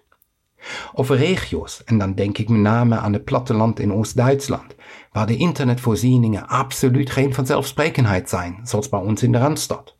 [0.94, 4.74] Over regio's, en dan denk ik met name aan het platteland in Oost-Duitsland,
[5.12, 9.96] waar de internetvoorzieningen absoluut geen vanzelfsprekendheid zijn, zoals bij ons in de Randstad.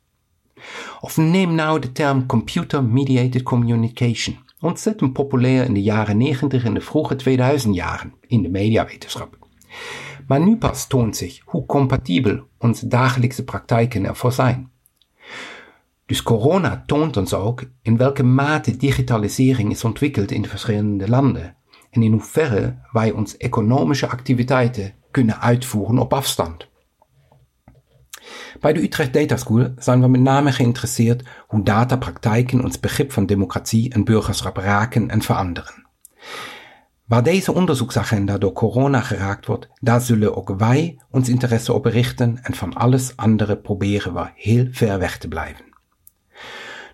[1.00, 6.74] Of neem nou de term Computer Mediated Communication, ontzettend populair in de jaren 90 en
[6.74, 9.38] de vroege 2000 jaren in de mediawetenschap.
[10.26, 14.70] Maar nu pas toont zich hoe compatibel onze dagelijkse praktijken ervoor zijn.
[16.06, 21.56] Dus corona toont ons ook in welke mate digitalisering is ontwikkeld in de verschillende landen
[21.90, 26.70] en in hoeverre wij onze economische activiteiten kunnen uitvoeren op afstand.
[28.60, 33.26] Bij de Utrecht Data School zijn we met name geïnteresseerd hoe datapraktijken ons begrip van
[33.26, 35.86] democratie en burgerschap raken en veranderen.
[37.04, 42.38] Waar deze onderzoeksagenda door corona geraakt wordt, daar zullen ook wij ons interesse op richten
[42.42, 45.64] en van alles andere proberen we heel ver weg te blijven.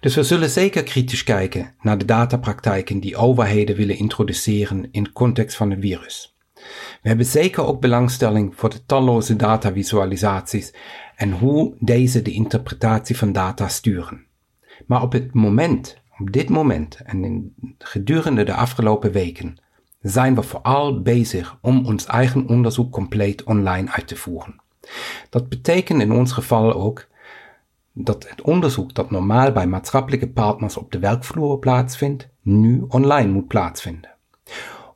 [0.00, 5.56] Dus we zullen zeker kritisch kijken naar de datapraktijken die overheden willen introduceren in context
[5.56, 6.37] van het virus.
[7.02, 10.74] We hebben zeker ook belangstelling voor de talloze datavisualisaties
[11.16, 14.26] en hoe deze de interpretatie van data sturen.
[14.86, 19.58] Maar op het moment, op dit moment en gedurende de afgelopen weken,
[20.00, 24.60] zijn we vooral bezig om ons eigen onderzoek compleet online uit te voeren.
[25.30, 27.06] Dat betekent in ons geval ook
[27.92, 33.48] dat het onderzoek dat normaal bij maatschappelijke partners op de werkvloer plaatsvindt, nu online moet
[33.48, 34.10] plaatsvinden.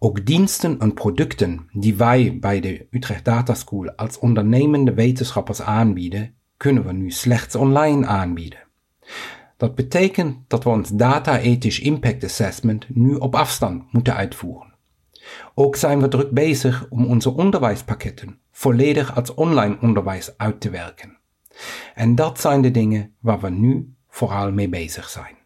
[0.04, 6.34] Ook diensten en producten die wij bij de Utrecht Data School als ondernemende wetenschappers aanbieden,
[6.56, 8.58] kunnen we nu slechts online aanbieden.
[9.56, 14.74] Dat betekent dat we ons data-ethisch impact assessment nu op afstand moeten uitvoeren.
[15.54, 21.18] Ook zijn we druk bezig om onze onderwijspakketten volledig als online onderwijs uit te werken.
[21.94, 25.41] En dat zijn de dingen waar we nu vooral mee bezig zijn.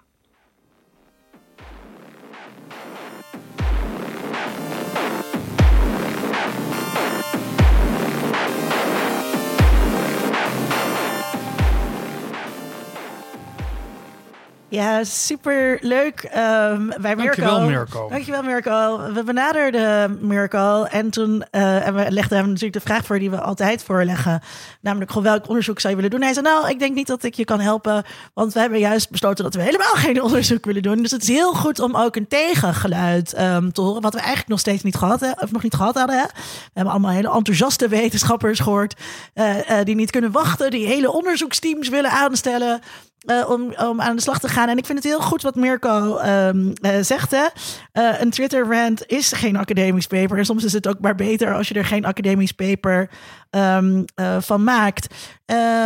[14.68, 16.22] Ja, super leuk.
[16.22, 17.42] Um, bij Mirko.
[17.42, 18.08] Dankjewel, Mirko.
[18.08, 19.00] Dankjewel, Mirko.
[19.12, 23.30] We benaderden Mirko en toen uh, en we legden hem natuurlijk de vraag voor die
[23.30, 24.40] we altijd voorleggen.
[24.80, 26.26] Namelijk, gewoon welk onderzoek zou je willen doen?
[26.26, 29.10] Hij zei, nou, ik denk niet dat ik je kan helpen, want we hebben juist
[29.10, 31.02] besloten dat we helemaal geen onderzoek willen doen.
[31.02, 34.48] Dus het is heel goed om ook een tegengeluid um, te horen, wat we eigenlijk
[34.48, 36.16] nog steeds niet gehad, hebben, of nog niet gehad hadden.
[36.16, 36.24] Hè?
[36.24, 39.00] We hebben allemaal hele enthousiaste wetenschappers gehoord,
[39.34, 42.80] uh, uh, die niet kunnen wachten, die hele onderzoeksteams willen aanstellen.
[43.26, 44.68] Uh, om, om aan de slag te gaan.
[44.68, 47.32] En ik vind het heel goed wat Mirko um, zegt.
[47.32, 47.46] Uh,
[47.92, 50.38] een Twitter-rant is geen academisch paper.
[50.38, 53.10] En soms is het ook maar beter als je er geen academisch paper
[53.50, 54.04] um,
[54.40, 55.14] van maakt.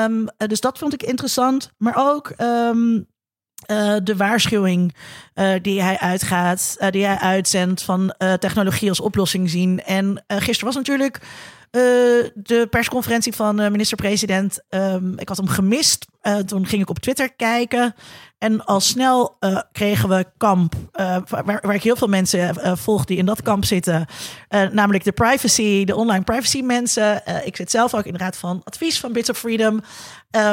[0.05, 1.71] Um, dus dat vond ik interessant.
[1.79, 2.33] Maar ook
[4.03, 4.95] de waarschuwing
[5.63, 9.83] die hij uitgaat, die hij uitzendt van technologie als oplossing zien.
[9.83, 11.21] En gisteren was natuurlijk
[12.35, 14.61] de persconferentie van minister-president.
[15.17, 16.09] Ik had hem gemist.
[16.23, 17.95] Uh, toen ging ik op Twitter kijken.
[18.39, 19.39] En al snel
[19.73, 24.07] kregen we kamp, waar, waar, ik heel veel mensen volg die in dat kamp zitten.
[24.49, 27.23] namelijk de privacy, de online privacy mensen.
[27.45, 29.81] ik zit zelf ook in de raad van advies van Bits of Freedom.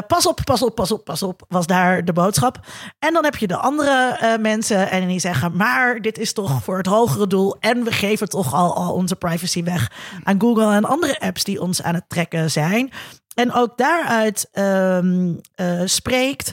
[0.08, 2.60] Pas op, pas op, pas op, pas op, was daar de boodschap.
[3.00, 6.78] En dan heb je de andere mensen en die zeggen, maar dit is toch voor
[6.78, 7.56] het hogere doel.
[7.60, 9.92] En we geven toch al, al onze privacy weg
[10.24, 12.92] aan Google en andere apps die ons aan het trekken zijn.
[13.38, 16.52] En ook daaruit um, uh, spreekt,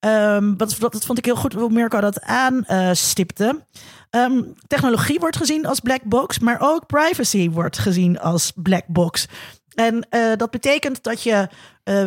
[0.00, 3.64] um, dat, dat vond ik heel goed hoe Mirko dat aanstipte.
[4.10, 9.26] Um, technologie wordt gezien als black box, maar ook privacy wordt gezien als black box.
[9.74, 11.48] En uh, dat betekent dat je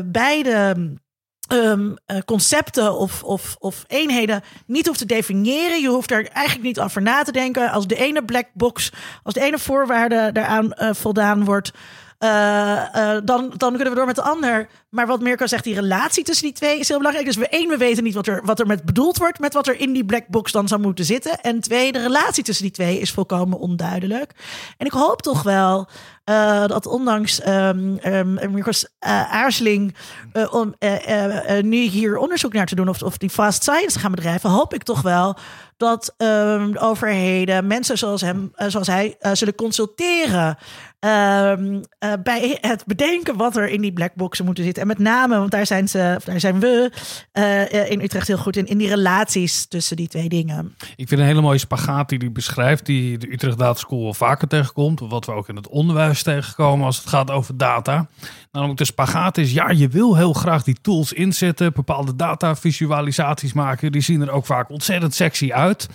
[0.05, 0.75] beide
[2.25, 5.81] concepten of, of, of eenheden niet hoeft te definiëren.
[5.81, 7.71] Je hoeft er eigenlijk niet over na te denken.
[7.71, 8.91] Als de ene black box,
[9.23, 11.71] als de ene voorwaarde daaraan voldaan wordt,
[13.23, 14.67] dan, dan kunnen we door met de ander.
[14.89, 17.27] Maar wat Mirko zegt, die relatie tussen die twee is heel belangrijk.
[17.27, 19.67] Dus we één, we weten niet wat er, wat er met bedoeld wordt met wat
[19.67, 21.39] er in die black box dan zou moeten zitten.
[21.41, 24.31] En twee, de relatie tussen die twee is volkomen onduidelijk.
[24.77, 25.87] En ik hoop toch wel
[26.25, 27.99] uh, dat ondanks um,
[28.51, 29.95] Mirko's aarzeling
[30.51, 30.75] om
[31.61, 34.73] nu hier onderzoek naar te doen of, of die fast science te gaan bedrijven, hoop
[34.73, 35.37] ik toch wel
[35.77, 40.57] dat um, overheden mensen zoals hem, zoals hij, zullen consulteren
[40.99, 44.81] ehm, eh, bij het bedenken wat er in die blackboxen moeten zitten.
[44.81, 46.91] En met name, want daar zijn, ze, daar zijn we
[47.31, 50.75] eh, in Utrecht heel goed in, in die relaties tussen die twee dingen.
[50.95, 54.13] Ik vind een hele mooie spagaat die hij beschrijft, die de Utrecht Data School wel
[54.13, 54.99] vaker tegenkomt.
[54.99, 58.07] Wat we ook in het onderwijs tegenkomen als het gaat over data.
[58.51, 63.53] Namelijk de spagaat is, ja, je wil heel graag die tools inzetten, bepaalde data visualisaties
[63.53, 63.91] maken.
[63.91, 65.87] Die zien er ook vaak ontzettend sexy uit.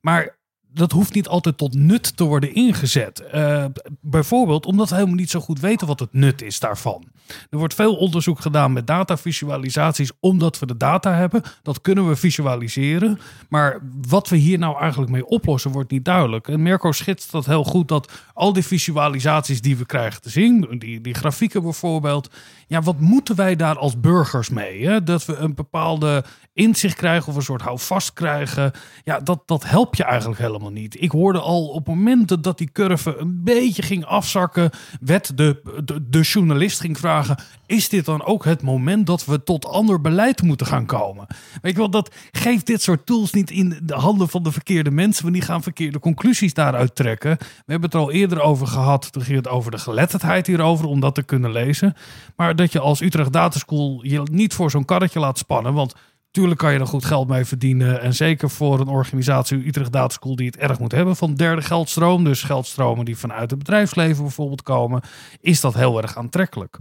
[0.00, 0.38] Maar
[0.72, 3.22] dat hoeft niet altijd tot nut te worden ingezet.
[3.34, 3.64] Uh,
[4.00, 7.04] bijvoorbeeld omdat we helemaal niet zo goed weten wat het nut is daarvan.
[7.50, 11.42] Er wordt veel onderzoek gedaan met datavisualisaties omdat we de data hebben.
[11.62, 13.18] Dat kunnen we visualiseren.
[13.48, 16.48] Maar wat we hier nou eigenlijk mee oplossen wordt niet duidelijk.
[16.48, 20.78] En Mirko schetst dat heel goed dat al die visualisaties die we krijgen te zien,
[20.78, 22.30] die, die grafieken bijvoorbeeld.
[22.66, 24.86] Ja, wat moeten wij daar als burgers mee?
[24.86, 25.02] Hè?
[25.02, 28.72] Dat we een bepaalde inzicht krijgen of een soort houvast krijgen.
[29.04, 31.02] Ja, dat, dat helpt je eigenlijk helemaal niet.
[31.02, 34.70] Ik hoorde al op momenten dat die curve een beetje ging afzakken,
[35.00, 39.66] werd de, de, journalist ging vragen: is dit dan ook het moment dat we tot
[39.66, 41.26] ander beleid moeten gaan komen?
[41.62, 44.90] Weet je wel, dat geeft dit soort tools niet in de handen van de verkeerde
[44.90, 47.36] mensen, want die gaan verkeerde conclusies daaruit trekken.
[47.38, 49.12] We hebben het er al eerder over gehad.
[49.12, 51.94] Toen ging het over de geletterdheid hierover, om dat te kunnen lezen.
[52.36, 55.94] Maar dat je als Utrecht Data School je niet voor zo'n karretje laat spannen, want
[56.30, 58.00] Tuurlijk kan je er goed geld mee verdienen.
[58.00, 61.62] En zeker voor een organisatie, Utrecht Data School, die het erg moet hebben van derde
[61.62, 62.24] geldstroom.
[62.24, 65.02] Dus geldstromen die vanuit het bedrijfsleven bijvoorbeeld komen.
[65.40, 66.76] Is dat heel erg aantrekkelijk.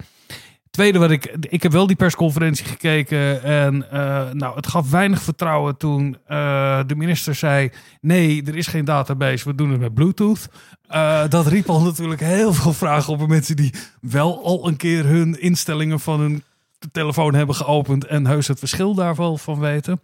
[0.72, 5.22] Tweede wat ik, ik heb wel die persconferentie gekeken en uh, nou, het gaf weinig
[5.22, 9.94] vertrouwen toen uh, de minister zei: nee, er is geen database, we doen het met
[9.94, 10.50] Bluetooth.
[10.92, 15.06] Uh, dat riep al natuurlijk heel veel vragen op mensen die wel al een keer
[15.06, 16.44] hun instellingen van hun
[16.80, 20.02] de telefoon hebben geopend en heus het verschil daarvan van weten.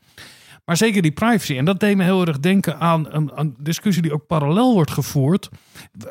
[0.66, 1.58] Maar zeker die privacy.
[1.58, 4.92] En dat deed me heel erg denken aan een, een discussie die ook parallel wordt
[4.92, 5.50] gevoerd.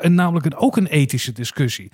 [0.01, 1.93] En namelijk een, ook een ethische discussie.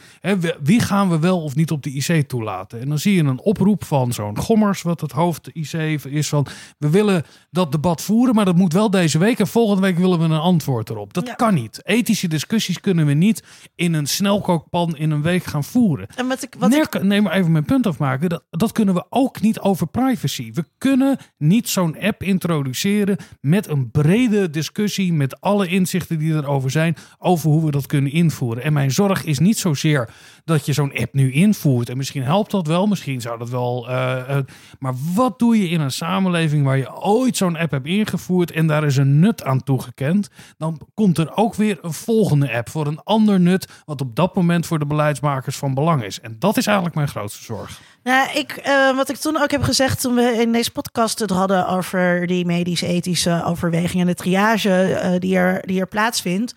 [0.63, 2.81] wie gaan we wel of niet op de IC toelaten?
[2.81, 5.73] En dan zie je een oproep van zo'n Gommers, wat het hoofd IC
[6.05, 6.47] is van...
[6.79, 9.39] we willen dat debat voeren, maar dat moet wel deze week.
[9.39, 11.15] En volgende week willen we een antwoord erop.
[11.15, 11.81] Dat kan niet.
[11.85, 13.43] Ethische discussies kunnen we niet
[13.75, 16.07] in een snelkookpan in een week gaan voeren.
[16.17, 17.03] En wat ik, wat ik...
[17.03, 18.29] Neem maar even mijn punt afmaken.
[18.29, 20.53] Dat, dat kunnen we ook niet over privacy.
[20.53, 22.49] We kunnen niet zo'n app introduceren
[23.41, 25.13] met een brede discussie...
[25.13, 26.97] met alle inzichten die erover zijn...
[27.19, 28.63] over hoe we dat kunnen invoeren.
[28.63, 30.09] En mijn zorg is niet zozeer
[30.45, 31.89] dat je zo'n app nu invoert.
[31.89, 33.89] En misschien helpt dat wel, misschien zou dat wel.
[33.89, 34.39] Uh,
[34.79, 38.67] maar wat doe je in een samenleving waar je ooit zo'n app hebt ingevoerd en
[38.67, 40.29] daar is een nut aan toegekend?
[40.57, 44.35] Dan komt er ook weer een volgende app voor een ander nut, wat op dat
[44.35, 46.21] moment voor de beleidsmakers van belang is.
[46.21, 47.81] En dat is eigenlijk mijn grootste zorg.
[48.03, 51.31] Nou, ik, uh, wat ik toen ook heb gezegd toen we in deze podcast het
[51.31, 56.55] hadden over die medisch-ethische overwegingen en de triage uh, die, er, die er plaatsvindt.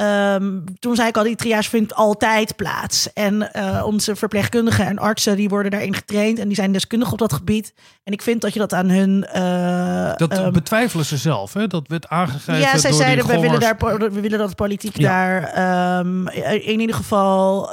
[0.00, 3.12] Um, toen zei ik al, die triage vindt altijd plaats.
[3.12, 7.18] En uh, onze verpleegkundigen en artsen die worden daarin getraind en die zijn deskundig op
[7.18, 7.74] dat gebied.
[8.04, 9.28] En ik vind dat je dat aan hun.
[9.36, 11.66] Uh, dat um, betwijfelen ze zelf, hè?
[11.66, 12.58] Dat werd aangegeven.
[12.58, 15.08] Ja, zij zeiden we willen, daar, we willen dat politiek ja.
[15.10, 17.70] daar um, in ieder geval.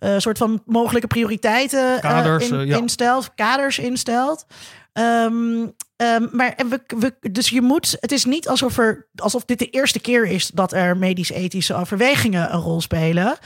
[0.00, 2.76] Een uh, soort van mogelijke prioriteiten kaders, in, ja.
[2.76, 4.46] instelt, kaders instelt.
[4.92, 9.58] Um, Um, maar we, we, dus je moet, het is niet alsof, er, alsof dit
[9.58, 13.38] de eerste keer is dat er medisch-ethische overwegingen een rol spelen.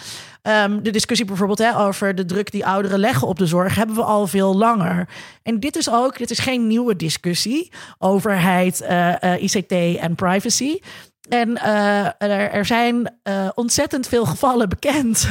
[0.42, 3.96] Um, de discussie bijvoorbeeld hè, over de druk die ouderen leggen op de zorg hebben
[3.96, 5.08] we al veel langer.
[5.42, 10.78] En dit is ook, dit is geen nieuwe discussie, overheid, uh, uh, ICT en privacy.
[11.28, 13.18] En uh, er, er, zijn
[13.54, 15.28] ontzettend veel gevallen bekend.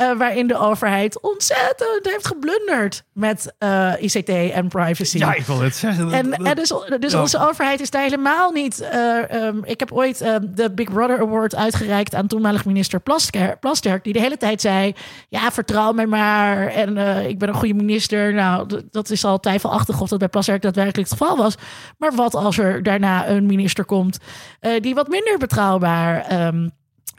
[0.00, 3.54] Uh, waarin de overheid ontzettend heeft geblunderd met
[4.00, 5.18] ICT en privacy.
[5.18, 6.12] Ja, ik wil het zeggen.
[6.12, 7.20] En, en dus, dus ja.
[7.20, 8.88] onze overheid is daar helemaal niet.
[8.94, 10.18] Um, ik heb ooit
[10.54, 14.94] de Big Brother Award uitgereikt aan toenmalig minister Plasterk, Plasterk, die de hele tijd zei:
[15.28, 16.66] Ja, vertrouw mij maar.
[16.66, 16.96] En
[17.28, 18.34] ik ben een goede minister.
[18.34, 21.54] Nou, dat is al twijfelachtig of dat bij Plasterk daadwerkelijk het geval was.
[21.98, 24.18] Maar wat als er daarna een minister komt
[24.80, 26.70] die wat minder betrouwbaar um,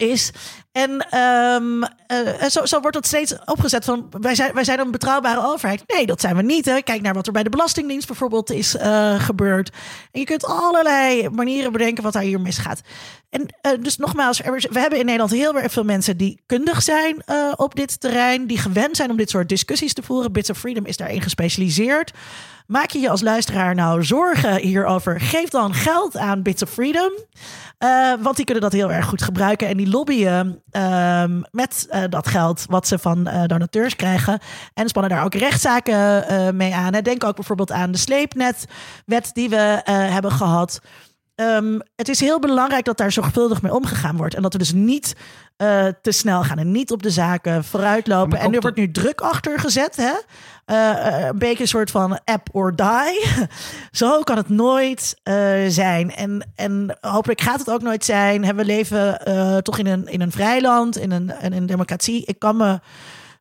[0.01, 0.31] is.
[0.71, 4.91] En um, uh, zo, zo, wordt dat steeds opgezet van wij zijn, wij zijn een
[4.91, 5.83] betrouwbare overheid.
[5.87, 6.81] Nee, dat zijn we niet.
[6.83, 9.69] Kijk naar wat er bij de Belastingdienst bijvoorbeeld is uh, gebeurd.
[10.11, 12.81] En je kunt allerlei manieren bedenken wat daar hier misgaat.
[13.29, 17.23] En uh, dus nogmaals, we hebben in Nederland heel erg veel mensen die kundig zijn
[17.55, 20.31] op dit terrein, die gewend zijn om dit soort discussies te voeren.
[20.31, 22.11] Bits of Freedom is daarin gespecialiseerd.
[22.67, 25.21] Maak je je als luisteraar nou zorgen hierover?
[25.21, 27.11] Geef dan geld aan Bits of Freedom.
[28.21, 29.67] Want die kunnen dat heel erg goed gebruiken.
[29.67, 34.39] En die lobbyen uh, met uh, dat geld wat ze van donateurs krijgen.
[34.73, 36.91] En spannen daar ook rechtszaken mee aan.
[36.91, 40.81] Denk ook bijvoorbeeld aan de sleepnetwet die we hebben gehad.
[41.41, 44.35] Ehm, het is heel belangrijk dat daar zorgvuldig mee omgegaan wordt.
[44.35, 45.15] En dat we dus niet
[45.61, 48.39] eh, te snel gaan en niet op de zaken vooruitlopen.
[48.39, 49.95] En er wordt nu druk achter gezet.
[49.95, 50.11] Hè?
[50.65, 53.25] Eh, eh, een beetje een soort van app or die.
[53.91, 55.15] Zo kan het nooit
[55.67, 56.11] zijn.
[56.15, 58.55] En, en hopelijk gaat het ook nooit zijn.
[58.55, 59.19] We leven
[59.63, 62.25] toch in een, in een vrij land, in een, in een democratie.
[62.25, 62.79] Ik kan me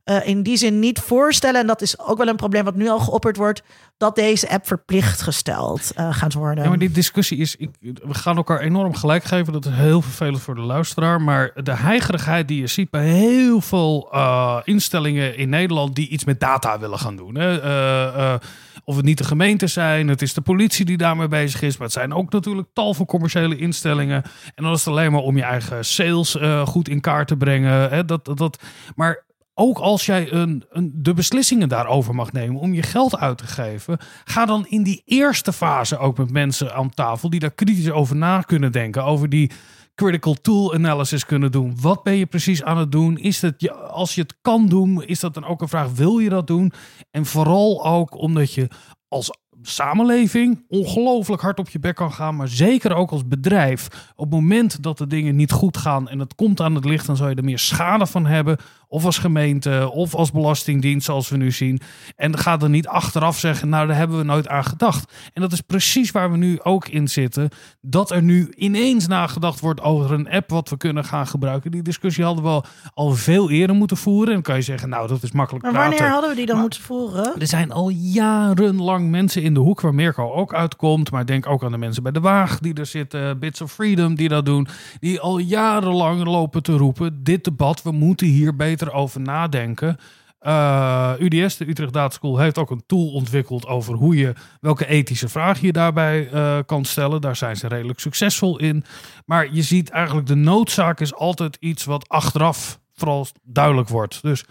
[0.05, 2.89] eh, in die zin niet voorstellen, en dat is ook wel een probleem wat nu
[2.89, 3.63] al geopperd wordt,
[3.97, 6.63] dat deze app verplicht gesteld eh, gaat worden.
[6.63, 9.53] Ja, maar die discussie is, ik, we gaan elkaar enorm gelijk geven.
[9.53, 11.21] Dat is heel vervelend voor de luisteraar.
[11.21, 16.25] Maar de heigerigheid die je ziet bij heel veel eh, instellingen in Nederland die iets
[16.25, 17.35] met data willen gaan doen.
[17.35, 18.39] Hè?
[18.85, 21.77] Of het niet de gemeente zijn, het is de politie die daarmee bezig is.
[21.77, 24.23] Maar het zijn ook natuurlijk tal van commerciële instellingen.
[24.55, 27.91] En dan is het alleen maar om je eigen sales goed in kaart te brengen.
[27.91, 28.05] Hè?
[28.05, 28.63] Dat, dat,
[28.95, 33.39] maar ook als jij een, een, de beslissingen daarover mag nemen om je geld uit
[33.39, 37.51] te geven, ga dan in die eerste fase ook met mensen aan tafel die daar
[37.51, 39.05] kritisch over na kunnen denken.
[39.05, 39.51] Over die
[39.95, 41.77] critical tool analysis kunnen doen.
[41.81, 43.19] Wat ben je precies aan het doen?
[43.19, 46.29] Is je- als je het kan doen, is dat dan ook een vraag, wil je
[46.29, 46.73] dat doen?
[47.11, 48.69] En vooral ook omdat je
[49.09, 49.31] als
[49.63, 54.11] samenleving ongelooflijk hard op je bek kan gaan, maar zeker ook als bedrijf.
[54.17, 57.07] Op het moment dat de dingen niet goed gaan en het komt aan het licht,
[57.07, 58.57] dan zal je er meer schade van hebben.
[58.93, 61.81] Of als gemeente, of als belastingdienst, zoals we nu zien.
[62.17, 65.13] En ga dan niet achteraf zeggen, nou daar hebben we nooit aan gedacht.
[65.33, 67.49] En dat is precies waar we nu ook in zitten.
[67.81, 71.71] Dat er nu ineens nagedacht wordt over een app wat we kunnen gaan gebruiken.
[71.71, 72.65] Die discussie hadden we al,
[72.95, 74.27] al veel eerder moeten voeren.
[74.29, 75.91] En dan kan je zeggen, nou dat is makkelijk maar praten.
[75.91, 77.41] wanneer hadden we die dan Maar- moeten voeren?
[77.41, 81.11] Er zijn al jarenlang mensen in de hoek waar Mirko ook uitkomt.
[81.11, 83.39] Maar denk ook aan de mensen bij de Waag die er zitten.
[83.39, 84.67] Bits of Freedom die dat doen.
[85.01, 87.21] Die al jarenlang lopen te roepen.
[87.25, 89.97] Dit debat, we moeten hier beter over nadenken.
[90.39, 94.87] Eh, UDS, de Utrecht Data School, heeft ook een tool ontwikkeld over hoe je welke
[94.87, 97.21] ethische vragen je daarbij eh, kan stellen.
[97.21, 98.85] Daar zijn ze redelijk succesvol in.
[99.25, 104.23] Maar je ziet eigenlijk de noodzaak is altijd iets wat achteraf vooral duidelijk wordt.
[104.23, 104.45] Dus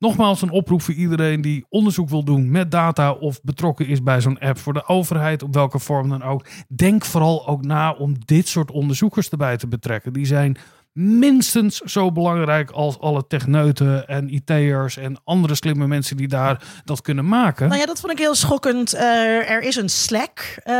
[0.00, 4.20] Nogmaals een oproep voor iedereen die onderzoek wil doen met data of betrokken is bij
[4.20, 6.46] zo'n app voor de overheid, op welke vorm dan ook.
[6.68, 10.12] Denk vooral ook na om dit soort onderzoekers erbij te betrekken.
[10.12, 10.56] Die zijn
[10.92, 17.02] minstens zo belangrijk als alle techneuten en IT'ers en andere slimme mensen die daar dat
[17.02, 17.68] kunnen maken.
[17.68, 18.92] Nou ja, dat vond ik heel schokkend.
[18.92, 20.74] Eh, er is een Slack eh,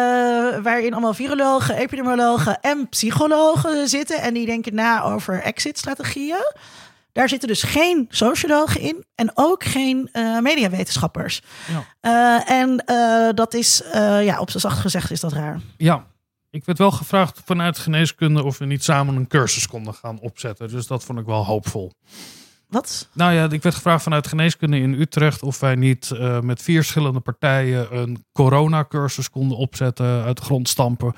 [0.62, 4.20] waarin allemaal virologen, epidemiologen en psychologen zitten.
[4.20, 6.52] En die denken na over exit-strategieën.
[7.12, 11.42] Daar zitten dus geen sociologen in en ook geen eh, mediawetenschappers.
[12.00, 12.46] Ja.
[12.46, 12.84] En
[13.34, 13.82] dat is,
[14.22, 15.60] ja, op z'n zacht gezegd is dat raar.
[15.76, 16.04] Ja,
[16.50, 20.68] ik werd wel gevraagd vanuit geneeskunde of we niet samen een cursus konden gaan opzetten.
[20.68, 21.92] Dus dat vond ik wel hoopvol.
[22.68, 23.08] Wat?
[23.12, 26.80] Nou ja, ik werd gevraagd vanuit geneeskunde in Utrecht of wij niet eh, met vier
[26.80, 31.14] verschillende partijen een coronacursus konden opzetten, uit de grond stampen.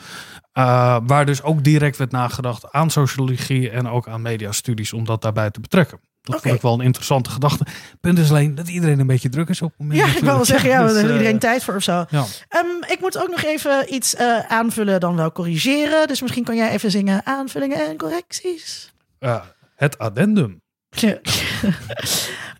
[0.52, 5.22] Eh, waar dus ook direct werd nagedacht aan sociologie en ook aan mediastudies om dat
[5.22, 6.00] daarbij te betrekken.
[6.22, 6.42] Dat Oké.
[6.44, 7.66] vond ik wel een interessante gedachte.
[8.00, 9.98] Punt is alleen dat iedereen een beetje druk is op het moment.
[9.98, 12.04] Ja, ik wil wel zeggen, ja, Dus, we hebben eh, iedereen tijd voor of zo.
[12.08, 12.24] Ja.
[12.48, 16.08] Ehm, ik moet ook nog even iets eh, aanvullen, dan wel corrigeren.
[16.08, 18.92] Dus misschien kan jij even zingen aanvullingen en correcties.
[19.18, 19.40] Eh,
[19.76, 20.60] het addendum.
[20.88, 21.18] Ja.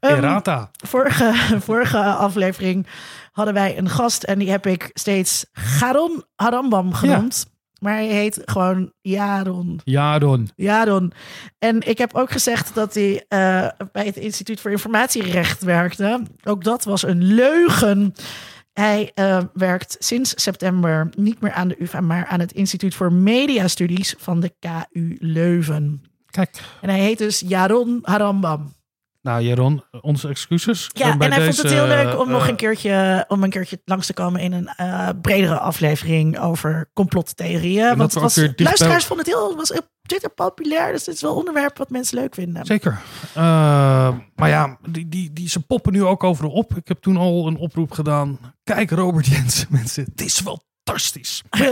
[0.01, 0.71] Ehm, Errata.
[0.87, 1.35] vorige,
[1.69, 2.87] vorige aflevering
[3.33, 7.47] hadden wij een gast en die heb ik steeds Garon Harambam genoemd.
[7.83, 9.81] Maar hij heet gewoon Jaron.
[9.85, 10.49] Jaron.
[10.57, 11.13] Jaron.
[11.59, 16.23] En ik heb ook gezegd dat hij eh, bij het Instituut voor Informatierecht werkte.
[16.45, 18.15] Ook dat was een leugen.
[18.73, 23.13] Hij eh, werkt sinds september niet meer aan de UvA, maar aan het Instituut voor
[23.13, 26.03] Mediastudies van de KU Leuven.
[26.31, 26.61] Kijk.
[26.81, 28.73] En hij heet dus Jaron Harambam.
[29.23, 30.91] Nou, Jaron, onze excuses.
[30.93, 33.51] Ja, bij en hij vond het heel leuk om nog eh, een keertje, om een
[33.51, 37.97] keertje langs te komen in een eh, bredere aflevering over complottheorieën.
[37.97, 40.93] Want was, luisteraars bij- vonden het heel, was op Twitter populair.
[40.93, 42.67] Dus dit is wel een onderwerp wat mensen leuk vinden.
[42.67, 43.01] Zeker.
[43.35, 43.43] Eh,
[44.35, 46.77] maar ja, die, die, die, ze poppen nu ook overal op.
[46.77, 48.39] Ik heb toen al een oproep gedaan.
[48.65, 50.05] Kijk, Robert Jensen, mensen.
[50.05, 50.43] Het is
[50.85, 51.43] fantastisch.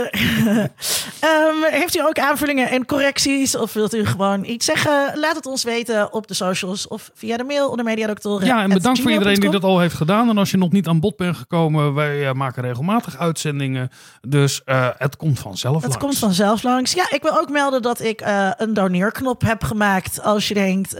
[1.19, 3.55] Ehm, heeft u ook aanvullingen en correcties?
[3.55, 5.11] Of wilt u gewoon iets zeggen?
[5.19, 8.47] Laat het ons weten op de socials of via de mail onder mediadoktoren.
[8.47, 10.29] Ja, en bedankt voor iedereen die dat al heeft gedaan.
[10.29, 13.89] En als je nog niet aan bod bent gekomen, wij eh, maken regelmatig uitzendingen.
[14.27, 15.97] Dus eh, het komt vanzelf Het langs.
[15.97, 16.93] komt vanzelf langs.
[16.93, 20.21] Ja, ik wil ook melden dat ik eh, een doneerknop heb gemaakt.
[20.23, 20.93] Als je denkt,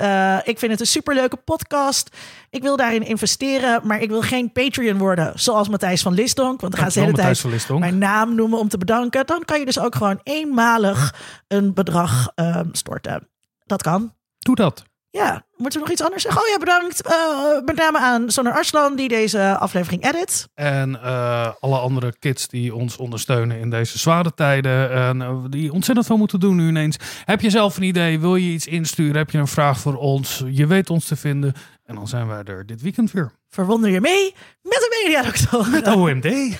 [0.43, 2.09] ik vind het een superleuke podcast.
[2.49, 5.31] Ik wil daarin investeren, maar ik wil geen Patreon worden.
[5.35, 6.61] Zoals Matthijs van Lisdonk.
[6.61, 7.83] Want dan gaan ze de hele tijd Matthijs van Lisdonk.
[8.01, 9.25] Naam noemen om te bedanken.
[9.25, 11.13] Dan kan je dus ook gewoon eenmalig
[11.47, 13.29] een bedrag ehm, storten.
[13.65, 14.13] Dat kan.
[14.37, 14.83] Doe dat.
[15.11, 16.41] Ja, moeten we nog iets anders zeggen?
[16.41, 20.47] Oh ja, bedankt uh, met name aan Sonar Arslan die deze aflevering edit.
[20.53, 24.91] En uh, alle andere kids die ons ondersteunen in deze zware tijden.
[24.91, 26.97] En uh, die ontzettend veel moeten doen nu ineens.
[27.25, 28.19] Heb je zelf een idee?
[28.19, 29.15] Wil je iets insturen?
[29.15, 30.43] Heb je een vraag voor ons?
[30.47, 31.53] Je weet ons te vinden.
[31.85, 33.31] En dan zijn wij er dit weekend weer.
[33.49, 35.69] Verwonder je mee met de Mediadokter.
[35.69, 36.59] Met OMD.